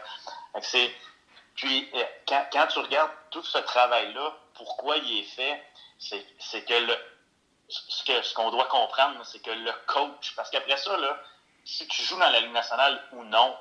puis, 1.55 1.89
euh, 1.95 2.03
quand, 2.27 2.45
quand 2.51 2.67
tu 2.67 2.79
regardes 2.79 3.11
tout 3.31 3.43
ce 3.43 3.57
travail-là, 3.57 4.33
pourquoi 4.55 4.97
il 4.97 5.19
est 5.19 5.35
fait, 5.35 5.63
c'est 5.99 6.65
que 6.65 6.73
le, 6.73 6.97
ce 7.69 8.03
que 8.03 8.21
ce 8.21 8.33
qu'on 8.33 8.51
doit 8.51 8.65
comprendre, 8.65 9.19
c'est 9.25 9.41
que 9.41 9.51
le 9.51 9.71
coach, 9.87 10.33
parce 10.35 10.49
qu'après 10.49 10.77
ça, 10.77 10.95
là, 10.97 11.17
si 11.65 11.87
tu 11.87 12.03
joues 12.03 12.19
dans 12.19 12.29
la 12.29 12.41
Ligue 12.41 12.51
nationale 12.51 13.01
ou 13.13 13.23
non, 13.23 13.55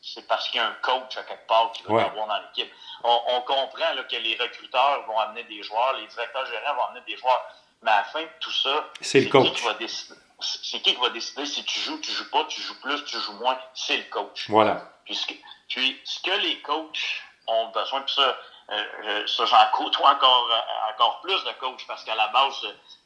c'est 0.00 0.26
parce 0.28 0.48
qu'il 0.48 0.60
y 0.60 0.62
a 0.62 0.68
un 0.68 0.76
coach 0.82 1.16
à 1.16 1.24
quelque 1.24 1.46
part 1.46 1.72
qui 1.72 1.82
va 1.82 2.04
t'avoir 2.04 2.26
dans 2.28 2.38
l'équipe. 2.38 2.72
On, 3.02 3.40
comprend 3.42 3.94
là, 3.94 4.04
que 4.04 4.16
les 4.16 4.36
recruteurs 4.36 5.06
vont 5.06 5.18
amener 5.18 5.44
des 5.44 5.62
joueurs, 5.62 5.94
les 5.94 6.06
directeurs 6.06 6.46
gérants 6.46 6.74
vont 6.76 6.84
amener 6.84 7.04
des 7.06 7.16
joueurs, 7.16 7.44
mais 7.82 7.90
à 7.90 7.98
la 7.98 8.04
fin 8.04 8.22
de 8.22 8.28
tout 8.40 8.52
ça, 8.52 8.88
c'est 9.00 9.20
le 9.20 9.30
coach. 9.30 9.52
Qui 9.52 9.64
va 9.64 9.74
décider, 9.74 10.14
c'est 10.40 10.80
qui 10.80 10.94
qui 10.94 11.00
va 11.00 11.10
décider 11.10 11.46
si 11.46 11.64
tu 11.64 11.80
joues, 11.80 11.98
tu 12.00 12.10
joues 12.12 12.30
pas, 12.30 12.44
tu 12.44 12.60
joues 12.60 12.80
plus, 12.80 13.04
tu 13.04 13.18
joues 13.18 13.34
moins, 13.34 13.58
c'est 13.74 13.96
le 13.96 14.04
coach. 14.04 14.48
Voilà. 14.48 14.92
Puis 15.04 15.16
ce, 15.16 15.26
que, 15.26 15.34
puis 15.68 16.00
ce 16.04 16.20
que 16.22 16.30
les 16.30 16.60
coachs 16.62 17.22
ont 17.46 17.68
besoin, 17.68 18.02
puis 18.02 18.14
ça, 18.14 18.36
euh, 18.70 19.26
ça, 19.26 19.46
j'en 19.46 19.64
côtoie 19.72 20.10
encore, 20.10 20.48
euh, 20.50 20.92
encore 20.92 21.20
plus 21.22 21.42
de 21.44 21.52
coachs 21.52 21.86
parce 21.86 22.04
qu'à 22.04 22.14
la 22.14 22.28
base, 22.28 22.54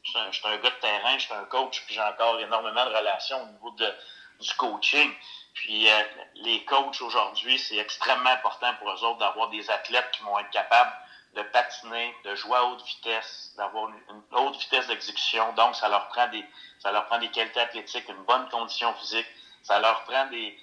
je 0.02 0.10
suis 0.32 0.48
un, 0.48 0.56
gars 0.56 0.70
de 0.70 0.80
terrain, 0.80 1.18
je 1.18 1.24
suis 1.24 1.34
un 1.34 1.44
coach, 1.44 1.84
puis 1.86 1.94
j'ai 1.94 2.02
encore 2.02 2.40
énormément 2.40 2.84
de 2.84 2.94
relations 2.94 3.40
au 3.42 3.46
niveau 3.46 3.70
de, 3.72 3.94
du 4.40 4.54
coaching. 4.54 5.14
Puis 5.54 5.88
euh, 5.88 6.02
les 6.34 6.64
coachs 6.64 7.00
aujourd'hui, 7.00 7.58
c'est 7.60 7.76
extrêmement 7.76 8.30
important 8.30 8.74
pour 8.80 8.90
eux 8.90 9.04
autres 9.04 9.18
d'avoir 9.18 9.50
des 9.50 9.70
athlètes 9.70 10.10
qui 10.12 10.22
vont 10.22 10.36
être 10.40 10.50
capables 10.50 10.92
de 11.36 11.42
patiner, 11.42 12.14
de 12.24 12.34
jouer 12.34 12.56
à 12.56 12.64
haute 12.64 12.82
vitesse, 12.84 13.54
d'avoir 13.56 13.88
une, 13.88 14.22
haute 14.32 14.56
vitesse 14.56 14.88
d'exécution. 14.88 15.52
Donc, 15.52 15.76
ça 15.76 15.88
leur 15.88 16.08
prend 16.08 16.26
des, 16.26 16.44
ça 16.80 16.90
leur 16.90 17.06
prend 17.06 17.18
des 17.18 17.30
qualités 17.30 17.60
athlétiques, 17.60 18.08
une 18.08 18.24
bonne 18.24 18.48
condition 18.48 18.92
physique. 18.94 19.26
Ça 19.62 19.78
leur 19.78 20.02
prend 20.04 20.26
des, 20.26 20.58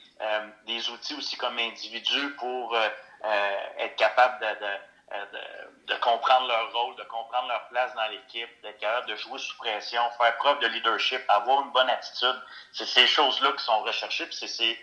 des 0.67 0.89
outils 0.89 1.15
aussi 1.15 1.37
comme 1.37 1.57
individus 1.57 2.35
pour 2.35 2.75
être 3.79 3.95
capable 3.95 4.39
de, 4.39 4.59
de 4.59 4.65
euh, 4.65 4.77
de, 5.11 5.93
de, 5.93 5.99
comprendre 5.99 6.47
leur 6.47 6.71
rôle, 6.71 6.95
de 6.95 7.03
comprendre 7.03 7.47
leur 7.47 7.67
place 7.69 7.93
dans 7.95 8.07
l'équipe, 8.07 8.49
d'être 8.61 8.79
capable 8.79 9.07
de 9.07 9.15
jouer 9.15 9.39
sous 9.39 9.57
pression, 9.57 10.01
faire 10.17 10.35
preuve 10.37 10.59
de 10.59 10.67
leadership, 10.67 11.21
avoir 11.29 11.63
une 11.63 11.71
bonne 11.71 11.89
attitude. 11.89 12.41
C'est 12.73 12.85
ces 12.85 13.07
choses-là 13.07 13.51
qui 13.53 13.63
sont 13.63 13.79
recherchées. 13.81 14.27
Puis 14.27 14.47
c'est, 14.47 14.79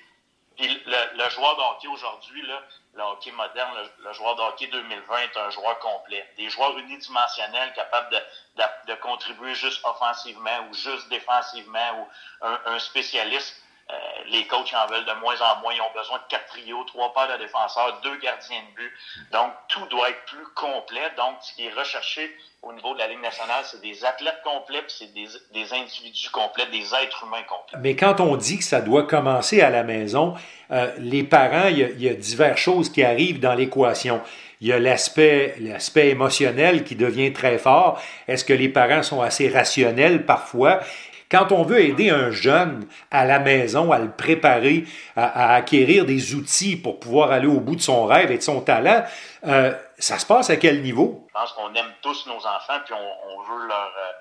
le, 0.59 1.17
le, 1.17 1.31
joueur 1.31 1.57
de 1.57 1.63
hockey 1.63 1.89
aujourd'hui, 1.89 2.43
le 2.43 3.03
hockey 3.03 3.31
moderne, 3.33 3.71
le, 3.99 4.13
joueur 4.15 4.35
de 4.37 4.43
hockey 4.43 4.67
2020 4.67 5.19
est 5.19 5.37
un 5.37 5.51
joueur 5.51 5.79
complet. 5.79 6.29
Des 6.37 6.49
joueurs 6.51 6.77
unidimensionnels 6.79 7.73
capables 7.75 8.11
de, 8.11 8.21
de, 8.57 8.93
de 8.93 8.95
contribuer 9.01 9.55
juste 9.55 9.85
offensivement 9.85 10.67
ou 10.69 10.75
juste 10.75 11.09
défensivement 11.09 12.01
ou 12.01 12.09
un, 12.47 12.61
un 12.67 12.79
spécialiste 12.79 13.63
euh, 13.89 13.95
les 14.31 14.45
coachs 14.49 14.75
en 14.75 14.87
veulent 14.89 15.05
de 15.05 15.21
moins 15.21 15.41
en 15.41 15.61
moins. 15.61 15.73
Ils 15.73 15.81
ont 15.81 15.95
besoin 15.95 16.19
de 16.19 16.25
quatre 16.29 16.47
trios, 16.49 16.83
trois 16.85 17.15
paires 17.15 17.39
de 17.39 17.45
défenseurs, 17.45 18.01
deux 18.03 18.17
gardiens 18.17 18.61
de 18.71 18.75
but. 18.75 18.93
Donc, 19.31 19.53
tout 19.69 19.87
doit 19.87 20.11
être 20.11 20.25
plus 20.27 20.47
complet. 20.57 21.09
Donc, 21.17 21.37
ce 21.41 21.55
qui 21.55 21.67
est 21.67 21.73
recherché 21.73 22.35
au 22.63 22.73
niveau 22.73 22.95
de 22.95 22.99
la 22.99 23.07
Ligue 23.07 23.23
nationale, 23.23 23.63
c'est 23.65 23.81
des 23.81 24.05
athlètes 24.05 24.43
complets, 24.43 24.83
c'est 24.89 25.13
des, 25.15 25.73
individus 25.73 26.31
complets, 26.31 26.67
des 26.73 26.83
êtres 27.01 27.25
humains 27.25 27.45
complets. 27.49 27.79
Mais 27.79 27.95
quand 27.95 28.19
on 28.19 28.35
dit 28.37 28.59
que 28.59 28.65
ça 28.65 28.81
doit 28.81 29.05
commencer 29.05 29.61
à 29.61 29.71
la 29.71 29.85
maison, 29.85 30.35
euh, 30.73 30.93
les 30.99 31.23
parents, 31.23 31.69
il 31.69 31.79
y, 31.79 31.85
a, 31.85 31.89
y, 31.91 32.09
a, 32.09 32.15
diverses 32.15 32.59
choses 32.59 32.91
qui 32.91 33.05
arrivent 33.05 33.39
dans 33.39 33.55
l'équation. 33.55 34.21
Il 34.61 34.67
y 34.67 34.73
a 34.73 34.81
l'aspect, 34.81 35.55
l'aspect 35.61 36.09
émotionnel 36.09 36.83
qui 36.83 36.97
devient 36.97 37.33
très 37.33 37.59
fort. 37.59 38.03
Est-ce 38.27 38.45
que 38.45 38.55
les 38.55 38.69
parents 38.69 39.05
sont 39.05 39.21
assez 39.21 39.49
rationnels 39.49 40.27
parfois? 40.27 40.81
Quand 41.31 41.51
on 41.51 41.65
veut 41.65 41.81
aider 41.81 42.11
un 42.11 42.31
jeune 42.31 42.89
à 43.11 43.25
la 43.25 43.41
maison, 43.41 43.91
à 43.91 43.99
le 43.99 44.13
préparer, 44.13 44.85
à, 45.17 45.55
acquérir 45.55 46.05
des 46.05 46.35
outils 46.35 46.77
pour 46.77 47.01
pouvoir 47.01 47.33
aller 47.33 47.49
au 47.49 47.59
bout 47.59 47.75
de 47.75 47.81
son 47.81 48.07
rêve 48.07 48.31
et 48.31 48.39
de 48.39 48.43
son 48.43 48.61
talent, 48.61 49.05
euh, 49.45 49.75
ça 49.99 50.19
se 50.19 50.27
passe 50.27 50.51
à 50.51 50.57
quel 50.57 50.83
niveau? 50.83 51.27
Je 51.29 51.33
pense 51.33 51.53
qu'on 51.53 51.75
aime 51.75 51.93
tous 52.01 52.27
nos 52.27 52.47
enfants, 52.47 52.79
puis 52.85 52.95
on, 52.95 53.43
veut 53.43 53.67
leur, 53.67 53.93
euh, 53.99 54.13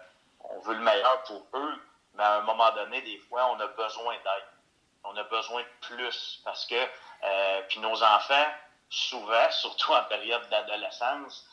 on 0.56 0.60
veut 0.62 0.76
le 0.76 0.82
meilleur 0.82 1.22
pour 1.28 1.46
eux, 1.54 1.74
mais 2.16 2.24
à 2.24 2.38
un 2.38 2.42
moment 2.42 2.72
donné, 2.76 3.02
des 3.02 3.18
fois, 3.30 3.52
on 3.56 3.60
a 3.60 3.68
besoin 3.68 4.14
d'aide. 4.14 4.50
On 5.04 5.16
a 5.16 5.24
besoin 5.26 5.62
de 5.62 5.88
plus 5.88 6.42
parce 6.44 6.66
que, 6.66 6.74
euh, 6.74 7.62
puis 7.70 7.80
nos 7.82 8.02
enfants, 8.02 8.48
souvent, 8.90 9.46
surtout 9.52 9.92
en 9.92 10.04
période 10.06 10.42
d'adolescence, 10.50 11.46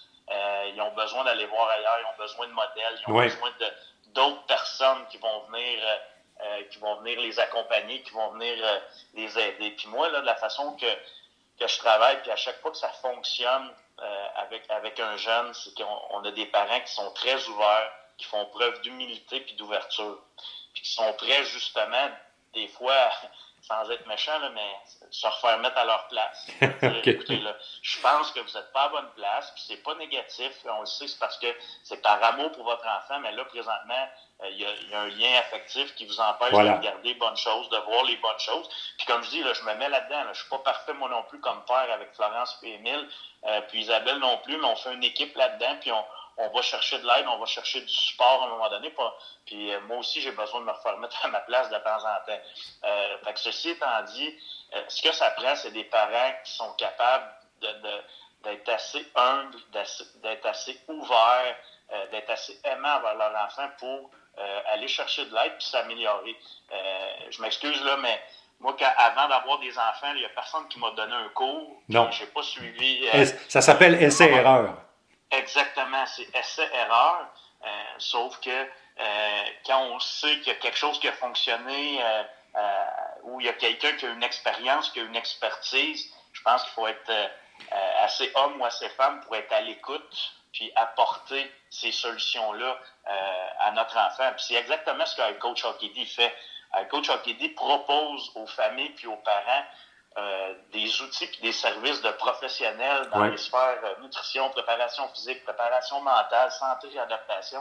ils 0.74 0.80
ont 0.80 0.94
besoin 0.94 1.24
d'aller 1.24 1.44
voir 1.44 1.68
ailleurs, 1.68 1.98
ils 2.00 2.06
ont 2.06 2.24
besoin 2.24 2.46
de 2.46 2.52
modèles, 2.52 2.98
ils 3.06 3.12
ont 3.12 3.18
besoin 3.18 3.50
de, 3.60 3.66
d'autres 4.14 4.44
personnes 4.46 5.06
qui 5.10 5.18
vont 5.18 5.40
venir 5.50 5.78
euh, 5.82 5.96
euh, 6.42 6.64
qui 6.70 6.78
vont 6.78 6.96
venir 6.96 7.20
les 7.20 7.38
accompagner, 7.38 8.02
qui 8.02 8.10
vont 8.10 8.30
venir 8.30 8.56
euh, 8.64 8.80
les 9.14 9.38
aider. 9.38 9.70
Puis 9.72 9.86
moi, 9.88 10.08
là, 10.08 10.22
de 10.22 10.26
la 10.26 10.34
façon 10.34 10.74
que, 10.76 10.86
que 11.60 11.68
je 11.68 11.78
travaille, 11.78 12.20
puis 12.22 12.32
à 12.32 12.36
chaque 12.36 12.60
fois 12.60 12.72
que 12.72 12.78
ça 12.78 12.88
fonctionne 12.88 13.70
avec, 14.34 14.68
avec 14.70 14.98
un 14.98 15.16
jeune, 15.16 15.54
c'est 15.54 15.72
qu'on 15.76 16.24
a 16.24 16.30
des 16.32 16.46
parents 16.46 16.80
qui 16.80 16.92
sont 16.92 17.12
très 17.12 17.46
ouverts, 17.46 17.92
qui 18.16 18.24
font 18.24 18.44
preuve 18.46 18.80
d'humilité 18.80 19.40
puis 19.40 19.54
d'ouverture, 19.54 20.18
puis 20.72 20.82
qui 20.82 20.90
sont 20.90 21.12
prêts 21.12 21.44
justement, 21.44 22.10
des 22.54 22.66
fois, 22.66 23.12
sans 23.62 23.88
être 23.90 24.06
méchant, 24.06 24.38
là, 24.40 24.50
mais 24.50 24.76
se 25.10 25.26
refaire 25.26 25.58
mettre 25.58 25.78
à 25.78 25.84
leur 25.84 26.08
place. 26.08 26.48
Écoutez, 27.04 27.38
là, 27.38 27.56
je 27.80 28.00
pense 28.00 28.32
que 28.32 28.40
vous 28.40 28.52
n'êtes 28.52 28.72
pas 28.72 28.84
à 28.84 28.88
bonne 28.88 29.10
place, 29.14 29.52
puis 29.54 29.64
c'est 29.68 29.82
pas 29.82 29.94
négatif. 29.94 30.52
On 30.64 30.80
le 30.80 30.86
sait, 30.86 31.06
c'est 31.06 31.18
parce 31.18 31.38
que 31.38 31.46
c'est 31.84 32.02
par 32.02 32.22
amour 32.24 32.50
pour 32.52 32.64
votre 32.64 32.86
enfant, 32.86 33.20
mais 33.20 33.30
là, 33.32 33.44
présentement, 33.44 34.08
euh, 34.42 34.50
il 34.50 34.60
y, 34.60 34.94
a, 34.94 35.00
un 35.00 35.08
lien 35.08 35.38
affectif 35.38 35.94
qui 35.94 36.06
vous 36.06 36.20
empêche 36.20 36.50
de 36.50 36.56
regarder 36.56 37.14
bonnes 37.14 37.36
choses, 37.36 37.68
de 37.68 37.76
voir 37.78 38.04
les 38.04 38.16
bonnes 38.16 38.40
choses. 38.40 38.68
Puis 38.96 39.06
comme 39.06 39.22
je 39.22 39.30
dis, 39.30 39.42
là, 39.44 39.52
je 39.52 39.62
me 39.62 39.74
mets 39.74 39.88
là-dedans. 39.88 40.24
Là. 40.24 40.32
Je 40.32 40.40
suis 40.40 40.50
pas 40.50 40.58
parfait 40.58 40.94
moi 40.94 41.08
non 41.08 41.22
plus 41.24 41.38
comme 41.40 41.64
père 41.64 41.88
avec 41.92 42.12
Florence 42.14 42.58
et 42.64 42.74
Émile, 42.74 43.08
euh, 43.44 43.60
puis 43.68 43.82
Isabelle 43.82 44.18
non 44.18 44.38
plus, 44.38 44.56
mais 44.56 44.66
on 44.66 44.76
fait 44.76 44.92
une 44.92 45.04
équipe 45.04 45.36
là-dedans, 45.36 45.76
puis 45.80 45.92
on, 45.92 46.04
on 46.36 46.48
va 46.48 46.62
chercher 46.62 46.98
de 46.98 47.06
l'aide, 47.06 47.26
on 47.28 47.38
va 47.38 47.46
chercher 47.46 47.80
du 47.80 47.92
support 47.92 48.42
à 48.42 48.46
un 48.46 48.48
moment 48.50 48.68
donné. 48.70 48.92
Puis 49.46 49.72
euh, 49.72 49.80
moi 49.82 49.98
aussi, 49.98 50.20
j'ai 50.20 50.32
besoin 50.32 50.60
de 50.60 50.66
me 50.66 50.72
refaire 50.72 50.96
mettre 50.98 51.24
à 51.24 51.28
ma 51.28 51.40
place 51.40 51.68
de 51.68 51.76
temps 51.76 51.98
en 51.98 52.26
temps. 52.26 52.40
Euh, 52.84 53.18
fait 53.24 53.32
que 53.34 53.40
ceci 53.40 53.70
étant 53.70 54.02
dit, 54.14 54.34
euh, 54.74 54.82
ce 54.88 55.02
que 55.02 55.12
ça 55.12 55.30
prend, 55.32 55.54
c'est 55.56 55.72
des 55.72 55.84
parents 55.84 56.32
qui 56.44 56.52
sont 56.52 56.72
capables 56.74 57.30
d'être 58.42 58.68
assez 58.70 59.06
humbles, 59.14 59.56
d'être 60.22 60.46
assez 60.46 60.80
ouverts, 60.88 61.56
d'être 62.10 62.30
assez 62.30 62.58
aimants 62.64 62.96
envers 62.96 63.14
leur 63.14 63.44
enfant 63.44 63.68
pour 63.78 64.10
aller 64.66 64.88
chercher 64.88 65.26
de 65.26 65.34
l'aide 65.34 65.52
puis 65.58 65.66
s'améliorer. 65.66 66.36
je 67.30 67.40
m'excuse 67.40 67.80
là, 67.84 67.98
mais 67.98 68.20
moi, 68.58 68.74
avant 68.96 69.28
d'avoir 69.28 69.60
des 69.60 69.70
enfants, 69.78 70.12
il 70.14 70.20
n'y 70.20 70.24
a 70.24 70.30
personne 70.30 70.66
qui 70.68 70.80
m'a 70.80 70.90
donné 70.90 71.12
un 71.12 71.28
cours. 71.28 71.82
Non. 71.88 72.10
Je 72.10 72.22
n'ai 72.24 72.30
pas 72.30 72.42
suivi. 72.42 73.06
ça 73.48 73.60
s'appelle 73.60 74.02
essai-erreur. 74.02 74.74
Exactement, 75.32 76.04
c'est 76.06 76.28
essai-erreur. 76.36 77.26
Euh, 77.64 77.68
sauf 77.98 78.38
que 78.40 78.50
euh, 78.50 79.44
quand 79.64 79.82
on 79.84 79.98
sait 79.98 80.38
qu'il 80.40 80.48
y 80.48 80.50
a 80.50 80.56
quelque 80.56 80.76
chose 80.76 80.98
qui 81.00 81.08
a 81.08 81.12
fonctionné, 81.12 82.02
euh, 82.04 82.22
euh 82.56 82.86
ou 83.22 83.40
il 83.40 83.46
y 83.46 83.48
a 83.48 83.52
quelqu'un 83.52 83.92
qui 83.92 84.04
a 84.04 84.10
une 84.10 84.22
expérience, 84.22 84.90
qui 84.90 85.00
a 85.00 85.04
une 85.04 85.16
expertise, 85.16 86.12
je 86.32 86.42
pense 86.42 86.62
qu'il 86.64 86.72
faut 86.72 86.86
être 86.88 87.08
euh, 87.08 87.28
assez 88.00 88.30
homme 88.34 88.60
ou 88.60 88.64
assez 88.64 88.88
femme 88.90 89.20
pour 89.20 89.36
être 89.36 89.52
à 89.52 89.60
l'écoute, 89.60 90.34
puis 90.52 90.70
apporter 90.74 91.50
ces 91.70 91.92
solutions-là 91.92 92.78
à 93.60 93.70
notre 93.72 93.96
enfant. 93.96 94.30
C'est 94.36 94.54
exactement 94.54 95.06
ce 95.06 95.16
que 95.16 95.32
coach 95.38 95.64
Hockey 95.64 96.04
fait. 96.04 96.34
Coach 96.90 97.08
Hockey 97.08 97.34
propose 97.56 98.32
aux 98.34 98.46
familles 98.46 98.90
puis 98.90 99.06
aux 99.06 99.16
parents 99.16 99.64
euh, 100.18 100.52
des 100.74 101.00
outils 101.00 101.24
et 101.24 101.46
des 101.46 101.52
services 101.52 102.02
de 102.02 102.10
professionnels 102.10 103.08
dans 103.14 103.24
les 103.24 103.38
sphères 103.38 103.78
euh, 103.82 104.02
nutrition, 104.02 104.50
préparation 104.50 105.08
physique, 105.08 105.42
préparation 105.42 106.02
mentale, 106.02 106.50
santé 106.50 106.88
et 106.94 106.98
adaptation, 106.98 107.60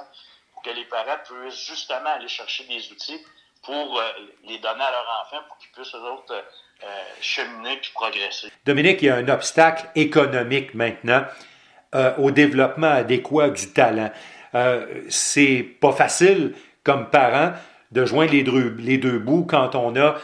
pour 0.51 0.61
que 0.61 0.71
les 0.71 0.83
parents 0.83 1.17
puissent 1.23 1.65
justement 1.65 2.09
aller 2.09 2.27
chercher 2.27 2.65
des 2.65 2.91
outils 2.91 3.25
pour 3.63 3.97
euh, 3.97 4.03
les 4.43 4.57
donner 4.57 4.83
à 4.83 4.91
leurs 4.91 5.21
enfants 5.21 5.45
pour 5.47 5.59
qu'ils 5.59 5.71
puissent 5.71 5.95
eux 5.95 6.11
autres 6.11 6.43
cheminer 7.21 7.77
puis 7.77 7.91
progresser. 7.93 8.51
Dominique, 8.65 9.01
il 9.01 9.05
y 9.05 9.09
a 9.09 9.15
un 9.15 9.29
obstacle 9.29 9.87
économique 9.93 10.73
maintenant 10.73 11.23
au 12.17 12.31
développement 12.31 12.89
adéquat 12.89 13.51
du 13.51 13.71
talent. 13.71 14.09
c'est 15.07 15.61
pas 15.79 15.91
facile 15.91 16.55
comme 16.83 17.11
parent 17.11 17.53
de 17.91 18.03
joindre 18.03 18.31
les 18.31 18.41
deux, 18.41 18.75
les 18.79 18.97
deux 18.97 19.19
bouts 19.19 19.45
quand 19.47 19.75
on 19.75 19.95
a 19.95 20.17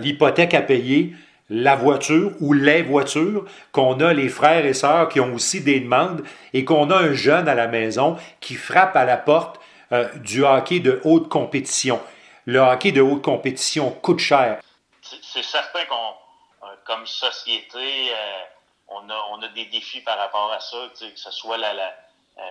l'hypothèque 0.00 0.52
à 0.52 0.60
payer, 0.60 1.14
la 1.50 1.74
voiture 1.74 2.32
ou 2.40 2.52
les 2.52 2.82
voitures, 2.82 3.44
qu'on 3.72 4.00
a 4.00 4.12
les 4.12 4.28
frères 4.28 4.64
et 4.64 4.72
sœurs 4.72 5.08
qui 5.08 5.20
ont 5.20 5.34
aussi 5.34 5.60
des 5.62 5.80
demandes 5.80 6.24
et 6.54 6.64
qu'on 6.64 6.90
a 6.90 6.96
un 6.96 7.12
jeune 7.12 7.48
à 7.48 7.54
la 7.54 7.66
maison 7.66 8.16
qui 8.40 8.54
frappe 8.54 8.96
à 8.96 9.04
la 9.04 9.16
porte 9.16 9.60
euh, 9.92 10.08
du 10.18 10.44
hockey 10.44 10.78
de 10.78 11.00
haute 11.04 11.28
compétition. 11.28 12.00
Le 12.46 12.60
hockey 12.60 12.92
de 12.92 13.00
haute 13.00 13.22
compétition 13.22 13.90
coûte 13.90 14.20
cher. 14.20 14.60
C'est 15.02 15.42
certain 15.42 15.84
qu'on, 15.86 16.66
euh, 16.66 16.74
comme 16.84 17.04
société, 17.06 17.78
euh, 17.78 18.38
on, 18.88 19.10
a, 19.10 19.26
on 19.32 19.42
a 19.42 19.48
des 19.48 19.66
défis 19.66 20.00
par 20.02 20.18
rapport 20.18 20.52
à 20.52 20.60
ça, 20.60 20.76
que 20.98 21.06
ce 21.16 21.30
soit 21.32 21.58
la, 21.58 21.74
la 21.74 21.90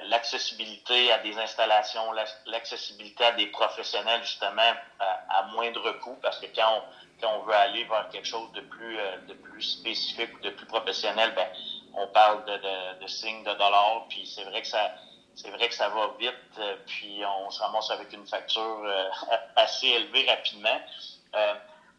l'accessibilité 0.07 1.11
à 1.11 1.19
des 1.19 1.37
installations, 1.37 2.11
l'accessibilité 2.45 3.23
à 3.25 3.31
des 3.31 3.47
professionnels 3.47 4.21
justement 4.21 4.73
à, 4.99 5.43
moindre 5.53 5.91
coût, 5.99 6.17
parce 6.21 6.39
que 6.39 6.45
quand 6.55 6.67
on, 6.77 6.81
on 7.25 7.41
veut 7.43 7.53
aller 7.53 7.83
vers 7.85 8.09
quelque 8.09 8.27
chose 8.27 8.51
de 8.53 8.61
plus, 8.61 8.97
euh, 8.99 9.17
de 9.27 9.33
plus 9.33 9.61
spécifique, 9.61 10.39
de 10.41 10.49
plus 10.49 10.65
professionnel, 10.65 11.33
ben, 11.35 11.47
on 11.93 12.07
parle 12.07 12.45
de, 12.45 12.57
de, 12.57 13.01
de 13.01 13.07
signes 13.07 13.43
de 13.43 13.53
dollars, 13.53 14.05
puis 14.09 14.25
c'est 14.25 14.43
vrai 14.43 14.61
que 14.61 14.67
ça, 14.67 14.91
c'est 15.35 15.49
vrai 15.49 15.67
que 15.67 15.73
ça 15.73 15.89
va 15.89 16.11
vite, 16.19 16.33
euh, 16.59 16.75
puis 16.85 17.21
on 17.25 17.49
se 17.49 17.61
ramasse 17.61 17.89
avec 17.91 18.11
une 18.13 18.25
facture 18.27 18.81
euh, 18.83 19.09
assez 19.55 19.87
élevée 19.87 20.29
rapidement. 20.29 20.81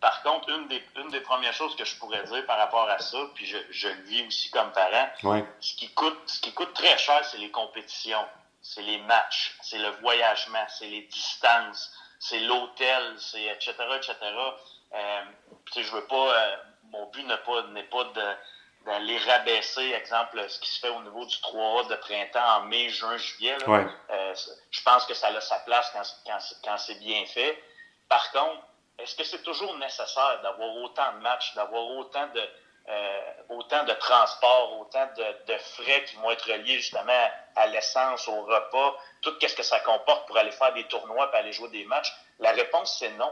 par 0.00 0.22
contre, 0.22 0.48
une 0.50 0.66
des, 0.68 0.82
une 0.96 1.10
des 1.10 1.20
premières 1.20 1.52
choses 1.52 1.76
que 1.76 1.84
je 1.84 1.94
pourrais 1.96 2.24
dire 2.24 2.46
par 2.46 2.58
rapport 2.58 2.88
à 2.88 2.98
ça, 2.98 3.18
puis 3.34 3.46
je, 3.46 3.58
je 3.70 3.88
le 3.88 4.02
vis 4.04 4.26
aussi 4.26 4.50
comme 4.50 4.72
parent, 4.72 5.08
ce 5.60 5.74
qui 5.74 5.90
coûte, 5.90 6.18
ce 6.26 6.40
qui 6.40 6.52
coûte 6.52 6.72
très 6.74 6.96
cher, 6.98 7.24
c'est 7.24 7.38
les 7.38 7.50
compétitions, 7.50 8.24
c'est 8.62 8.82
les 8.82 8.98
matchs, 8.98 9.54
c'est 9.62 9.78
le 9.78 9.90
voyagement, 10.02 10.64
c'est 10.68 10.86
les 10.86 11.02
distances, 11.02 11.92
c'est 12.18 12.40
l'hôtel, 12.40 13.14
c'est 13.18 13.44
etc., 13.44 13.74
etc. 13.96 14.14
Euh, 14.94 15.22
je 15.76 15.90
veux 15.92 16.06
pas, 16.06 16.16
euh, 16.16 16.56
mon 16.84 17.06
but 17.06 17.24
n'est 17.24 17.36
pas, 17.38 17.62
n'est 17.68 17.84
pas 17.84 18.04
d'aller 18.84 19.18
rabaisser, 19.18 19.92
exemple, 19.92 20.42
ce 20.48 20.58
qui 20.58 20.70
se 20.70 20.80
fait 20.80 20.88
au 20.88 21.02
niveau 21.02 21.24
du 21.24 21.36
3A 21.36 21.88
de 21.88 21.96
printemps 21.96 22.56
en 22.56 22.60
mai, 22.62 22.88
juin, 22.88 23.16
juillet. 23.16 23.56
Euh, 23.68 24.34
je 24.70 24.82
pense 24.82 25.06
que 25.06 25.14
ça 25.14 25.28
a 25.28 25.40
sa 25.40 25.58
place 25.60 25.90
quand, 25.92 26.02
quand, 26.26 26.38
quand 26.64 26.78
c'est 26.78 26.98
bien 26.98 27.24
fait. 27.26 27.62
Par 28.08 28.30
contre, 28.32 28.62
est-ce 28.98 29.14
que 29.14 29.24
c'est 29.24 29.42
toujours 29.42 29.76
nécessaire 29.78 30.40
d'avoir 30.42 30.74
autant 30.76 31.12
de 31.12 31.18
matchs, 31.18 31.54
d'avoir 31.54 31.86
autant 31.86 32.26
de 32.28 32.42
euh, 32.88 33.32
autant 33.50 33.84
de 33.84 33.92
transports, 33.92 34.80
autant 34.80 35.06
de, 35.16 35.52
de, 35.52 35.58
frais 35.58 36.02
qui 36.04 36.16
vont 36.16 36.30
être 36.30 36.50
liés 36.50 36.78
justement 36.78 37.30
à 37.54 37.66
l'essence, 37.68 38.26
au 38.26 38.42
repas, 38.42 38.96
tout 39.20 39.34
ce 39.40 39.54
que 39.54 39.62
ça 39.62 39.78
comporte 39.80 40.26
pour 40.26 40.36
aller 40.38 40.50
faire 40.50 40.72
des 40.72 40.84
tournois 40.84 41.30
et 41.32 41.36
aller 41.36 41.52
jouer 41.52 41.68
des 41.68 41.84
matchs? 41.84 42.12
La 42.40 42.50
réponse, 42.50 42.96
c'est 42.98 43.10
non 43.10 43.30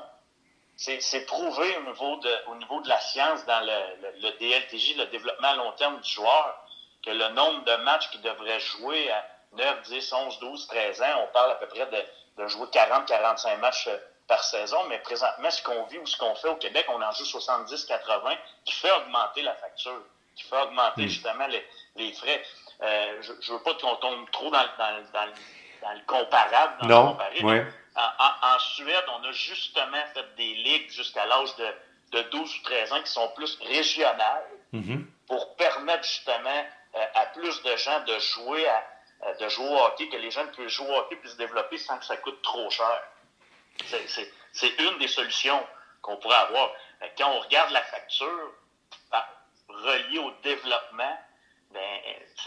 c'est 0.78 1.26
prouvé 1.26 1.76
au 1.76 1.82
niveau, 1.82 2.16
de, 2.18 2.30
au 2.47 2.54
niveau 2.54 2.80
de 2.80 2.88
la 2.88 3.00
science 3.00 3.44
dans 3.47 3.61
le, 3.61 4.20
le, 4.23 4.30
DLTJ, 4.38 4.97
le 4.97 5.06
développement 5.06 5.49
à 5.49 5.56
long 5.56 5.73
terme 5.73 6.00
du 6.00 6.08
joueur, 6.08 6.64
que 7.04 7.11
le 7.11 7.28
nombre 7.30 7.64
de 7.64 7.76
matchs 7.82 8.08
qu'il 8.11 8.23
devrait 8.23 8.61
jouer 8.61 9.11
à 9.11 9.26
9, 9.54 9.82
10, 9.82 10.12
11, 10.12 10.38
12, 10.38 10.66
13 10.68 11.02
ans, 11.02 11.25
on 11.25 11.32
parle 11.32 11.50
à 11.52 11.54
peu 11.56 11.66
près 11.66 11.87
de, 11.87 12.42
de 12.42 12.49
jouer 12.49 12.68
40, 12.70 13.06
45 13.06 13.56
matchs 13.58 13.88
euh, 13.88 13.99
par 14.28 14.44
saison, 14.44 14.78
mais 14.88 14.99
présentement, 14.99 15.50
ce 15.50 15.62
qu'on 15.62 15.85
vit 15.85 15.99
ou 15.99 16.06
ce 16.06 16.16
qu'on 16.16 16.35
fait 16.37 16.49
au 16.49 16.56
Québec, 16.56 16.87
on 16.90 17.02
en 17.02 17.12
joue 17.12 17.25
70, 17.25 17.85
80, 17.87 18.30
qui 18.64 18.75
fait 18.75 18.92
augmenter 18.92 19.42
la 19.42 19.54
facture, 19.54 20.00
qui 20.37 20.44
fait 20.44 20.61
augmenter 20.62 21.06
hmm. 21.06 21.08
justement 21.08 21.47
les, 21.49 21.66
les 21.97 22.12
frais. 22.12 22.42
Euh, 22.82 23.23
je 23.23 23.32
ne 23.32 23.56
veux 23.56 23.62
pas 23.64 23.75
qu'on 23.75 23.97
tombe 23.97 24.30
trop 24.30 24.50
dans, 24.50 24.64
dans, 24.78 25.02
dans, 25.12 25.32
dans 25.82 25.92
le 25.92 26.04
comparable. 26.06 26.75
Dans 26.82 26.88
non, 26.88 27.16
le 27.32 27.40
comparé, 27.40 27.66
en, 27.97 28.59
Suède, 28.59 29.04
on 29.09 29.25
a 29.25 29.33
justement 29.33 30.04
fait 30.14 30.35
des 30.37 30.54
ligues 30.54 30.90
jusqu'à 30.90 31.26
l'âge 31.26 31.54
de, 31.57 31.66
de 32.12 32.23
12 32.30 32.57
ou 32.57 32.62
13 32.62 32.92
ans 32.92 33.02
qui 33.02 33.11
sont 33.11 33.28
plus 33.30 33.59
régionales 33.61 34.47
mm-hmm. 34.73 35.04
pour 35.26 35.57
permettre 35.57 36.04
justement 36.04 36.64
euh, 36.95 37.04
à 37.14 37.26
plus 37.26 37.62
de 37.62 37.76
gens 37.76 38.00
de 38.04 38.18
jouer 38.18 38.66
à, 38.68 39.35
de 39.40 39.49
jouer 39.49 39.68
au 39.68 39.78
hockey, 39.78 40.09
que 40.09 40.16
les 40.16 40.30
jeunes 40.30 40.50
puissent 40.52 40.68
jouer 40.68 40.88
au 40.88 40.99
hockey 40.99 41.16
puissent 41.16 41.33
se 41.33 41.38
développer 41.38 41.78
sans 41.78 41.99
que 41.99 42.04
ça 42.04 42.16
coûte 42.18 42.40
trop 42.42 42.71
cher. 42.71 43.02
C'est 44.52 44.78
une 44.78 44.99
des 44.99 45.09
solutions 45.09 45.64
qu'on 46.02 46.16
pourrait 46.16 46.37
avoir. 46.37 46.71
Quand 47.16 47.30
on 47.30 47.40
regarde 47.40 47.71
la 47.71 47.83
facture 47.83 48.52
reliée 49.68 50.18
au 50.18 50.30
développement, 50.42 51.18
ben, 51.72 51.80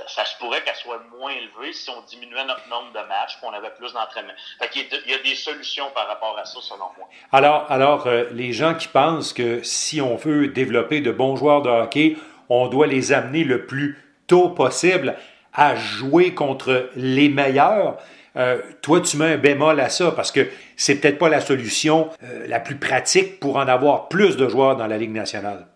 ça, 0.08 0.26
se 0.26 0.38
pourrait 0.40 0.64
qu'elle 0.64 0.76
soit 0.76 1.02
moins 1.20 1.32
élevée 1.32 1.74
si 1.74 1.90
on 1.90 2.02
diminuait 2.02 2.46
notre 2.46 2.68
nombre 2.70 2.92
de 2.92 3.08
matchs, 3.08 3.40
qu'on 3.40 3.52
avait 3.52 3.70
plus 3.78 3.94
d'entraînement. 3.94 4.34
Il 4.76 5.12
y 5.12 5.14
a 5.14 5.20
des 5.20 5.36
solutions 5.36 5.86
par 5.94 6.08
rapport 6.08 6.38
à 6.38 6.46
ça, 6.46 6.60
selon 6.62 6.86
moi. 6.98 7.08
Alors, 7.32 7.66
alors 7.70 8.08
euh, 8.08 8.26
les 8.32 8.52
gens 8.52 8.74
qui 8.74 8.88
pensent 8.88 9.34
que 9.34 9.62
si 9.64 10.02
on 10.02 10.16
veut 10.16 10.48
développer 10.48 11.02
de 11.02 11.12
bons 11.12 11.36
joueurs 11.36 11.62
de 11.62 11.70
hockey, 11.70 12.18
on 12.50 12.68
doit 12.68 12.88
les 12.88 13.14
amener 13.14 13.44
le 13.44 13.66
plus 13.66 14.04
tôt 14.28 14.50
possible 14.50 15.16
à 15.54 15.76
jouer 15.76 16.34
contre 16.34 16.90
les 16.96 17.30
meilleurs. 17.30 17.98
Euh, 18.38 18.62
toi, 18.82 19.02
tu 19.02 19.18
mets 19.18 19.34
un 19.34 19.38
bémol 19.38 19.80
à 19.80 19.90
ça 19.90 20.12
parce 20.12 20.32
que 20.32 20.48
c'est 20.78 20.96
peut-être 20.96 21.20
pas 21.20 21.30
la 21.30 21.42
solution 21.42 22.10
euh, 22.24 22.48
la 22.48 22.60
plus 22.60 22.78
pratique 22.78 23.40
pour 23.40 23.58
en 23.58 23.68
avoir 23.68 24.08
plus 24.08 24.38
de 24.38 24.48
joueurs 24.48 24.78
dans 24.78 24.88
la 24.88 24.98
Ligue 24.98 25.12
nationale. 25.12 25.68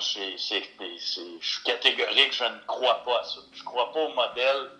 C'est, 0.00 0.34
c'est, 0.36 0.62
je 0.78 1.48
suis 1.48 1.62
catégorique, 1.64 2.32
je 2.32 2.44
ne 2.44 2.58
crois 2.66 3.02
pas 3.04 3.20
à 3.20 3.24
ça. 3.24 3.40
Je 3.52 3.60
ne 3.60 3.64
crois 3.64 3.92
pas 3.92 4.00
au 4.00 4.14
modèle 4.14 4.70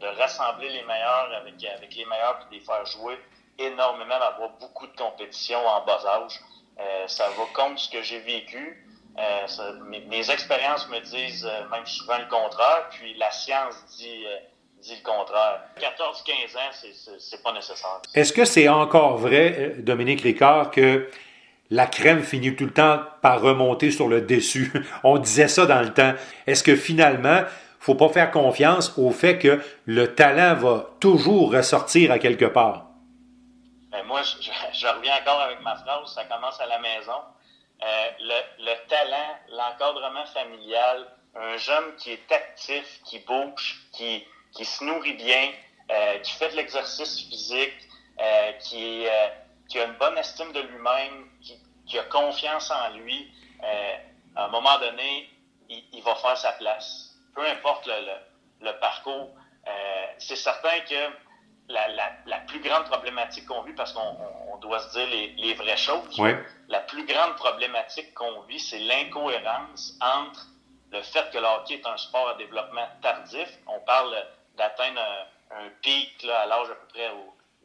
de 0.00 0.06
rassembler 0.18 0.70
les 0.70 0.82
meilleurs 0.82 1.30
avec, 1.36 1.54
les 1.60 2.04
meilleurs 2.06 2.40
et 2.40 2.54
de 2.54 2.58
les 2.58 2.64
faire 2.64 2.84
jouer 2.86 3.18
énormément, 3.58 4.18
d'avoir 4.18 4.50
beaucoup 4.58 4.86
de 4.86 4.96
compétition 4.96 5.58
en 5.66 5.84
bas 5.84 6.02
âge. 6.06 6.40
Euh, 6.78 7.06
ça 7.06 7.28
va 7.28 7.44
contre 7.54 7.78
ce 7.78 7.90
que 7.90 8.02
j'ai 8.02 8.20
vécu. 8.20 8.86
Euh, 9.18 9.72
mes, 10.08 10.30
expériences 10.30 10.88
me 10.88 11.00
disent 11.00 11.44
euh, 11.44 11.68
même 11.70 11.84
souvent 11.84 12.18
le 12.18 12.28
contraire, 12.30 12.88
puis 12.90 13.14
la 13.18 13.30
science 13.30 13.74
dit, 13.98 14.24
euh, 14.24 14.36
le 14.88 15.04
contraire. 15.04 15.62
14-15 15.78 16.56
ans, 16.56 16.70
c'est, 16.72 17.18
c'est 17.18 17.42
pas 17.42 17.52
nécessaire. 17.52 18.00
Est-ce 18.14 18.32
que 18.32 18.44
c'est 18.44 18.68
encore 18.68 19.18
vrai, 19.18 19.74
Dominique 19.78 20.22
Ricard, 20.22 20.70
que 20.70 21.10
la 21.70 21.86
crème 21.86 22.22
finit 22.22 22.56
tout 22.56 22.64
le 22.64 22.72
temps 22.72 23.00
par 23.22 23.40
remonter 23.40 23.90
sur 23.90 24.08
le 24.08 24.20
dessus. 24.20 24.72
On 25.04 25.18
disait 25.18 25.48
ça 25.48 25.66
dans 25.66 25.80
le 25.80 25.92
temps. 25.92 26.14
Est-ce 26.46 26.64
que 26.64 26.74
finalement, 26.74 27.42
faut 27.78 27.94
pas 27.94 28.08
faire 28.08 28.30
confiance 28.30 28.92
au 28.98 29.10
fait 29.10 29.38
que 29.38 29.62
le 29.86 30.14
talent 30.14 30.54
va 30.54 30.86
toujours 31.00 31.52
ressortir 31.52 32.10
à 32.10 32.18
quelque 32.18 32.44
part? 32.44 32.86
Ben 33.90 34.04
moi, 34.04 34.22
je, 34.22 34.86
reviens 34.86 35.14
encore 35.20 35.40
avec 35.40 35.62
ma 35.62 35.76
phrase, 35.76 36.12
ça 36.14 36.24
commence 36.24 36.60
à 36.60 36.66
la 36.66 36.78
maison. 36.80 37.12
Euh, 37.82 38.10
le, 38.58 38.88
talent, 38.88 39.38
l'encadrement 39.50 40.26
familial, 40.26 41.06
un 41.34 41.56
jeune 41.56 41.94
qui 41.96 42.12
est 42.12 42.32
actif, 42.32 43.00
qui 43.04 43.20
bouge, 43.20 43.80
qui, 43.92 44.24
qui 44.52 44.64
se 44.64 44.84
nourrit 44.84 45.14
bien, 45.14 45.50
euh, 45.90 46.18
qui 46.18 46.32
fait 46.32 46.50
de 46.50 46.56
l'exercice 46.56 47.20
physique, 47.28 47.88
euh, 48.20 48.52
qui, 48.60 49.06
qui 49.68 49.80
a 49.80 49.84
une 49.84 49.94
bonne 49.94 50.18
estime 50.18 50.52
de 50.52 50.60
lui-même, 50.60 51.29
qui 51.90 51.98
a 51.98 52.04
confiance 52.04 52.70
en 52.70 52.90
lui, 52.96 53.30
euh, 53.62 53.96
à 54.36 54.44
un 54.44 54.48
moment 54.48 54.78
donné, 54.78 55.28
il, 55.68 56.02
va 56.02 56.14
faire 56.14 56.36
sa 56.38 56.52
place. 56.52 57.10
Peu 57.34 57.46
importe 57.46 57.86
le, 58.60 58.72
parcours. 58.80 59.30
Euh, 59.66 60.06
c'est 60.18 60.36
certain 60.36 60.80
que 60.88 61.10
la, 61.68 62.38
plus 62.46 62.60
grande 62.60 62.84
problématique 62.84 63.46
qu'on 63.46 63.62
vit, 63.62 63.72
parce 63.74 63.92
qu'on 63.92 64.56
doit 64.60 64.80
se 64.80 64.98
dire 64.98 65.34
les, 65.36 65.54
vraies 65.54 65.76
choses, 65.76 66.20
la 66.68 66.80
plus 66.80 67.04
grande 67.04 67.34
problématique 67.36 68.14
qu'on 68.14 68.42
vit, 68.42 68.60
c'est 68.60 68.78
l'incohérence 68.78 69.94
entre 70.00 70.46
le 70.92 71.02
fait 71.02 71.30
que 71.32 71.38
le 71.38 71.46
hockey 71.46 71.74
est 71.74 71.86
un 71.86 71.96
sport 71.96 72.30
à 72.30 72.34
développement 72.34 72.88
tardif. 73.02 73.48
On 73.66 73.80
parle 73.80 74.16
d'atteindre 74.56 75.00
un, 75.52 75.68
pic 75.82 76.24
à 76.24 76.46
l'âge 76.46 76.70
à 76.70 76.74
peu 76.74 76.86
près 76.88 77.10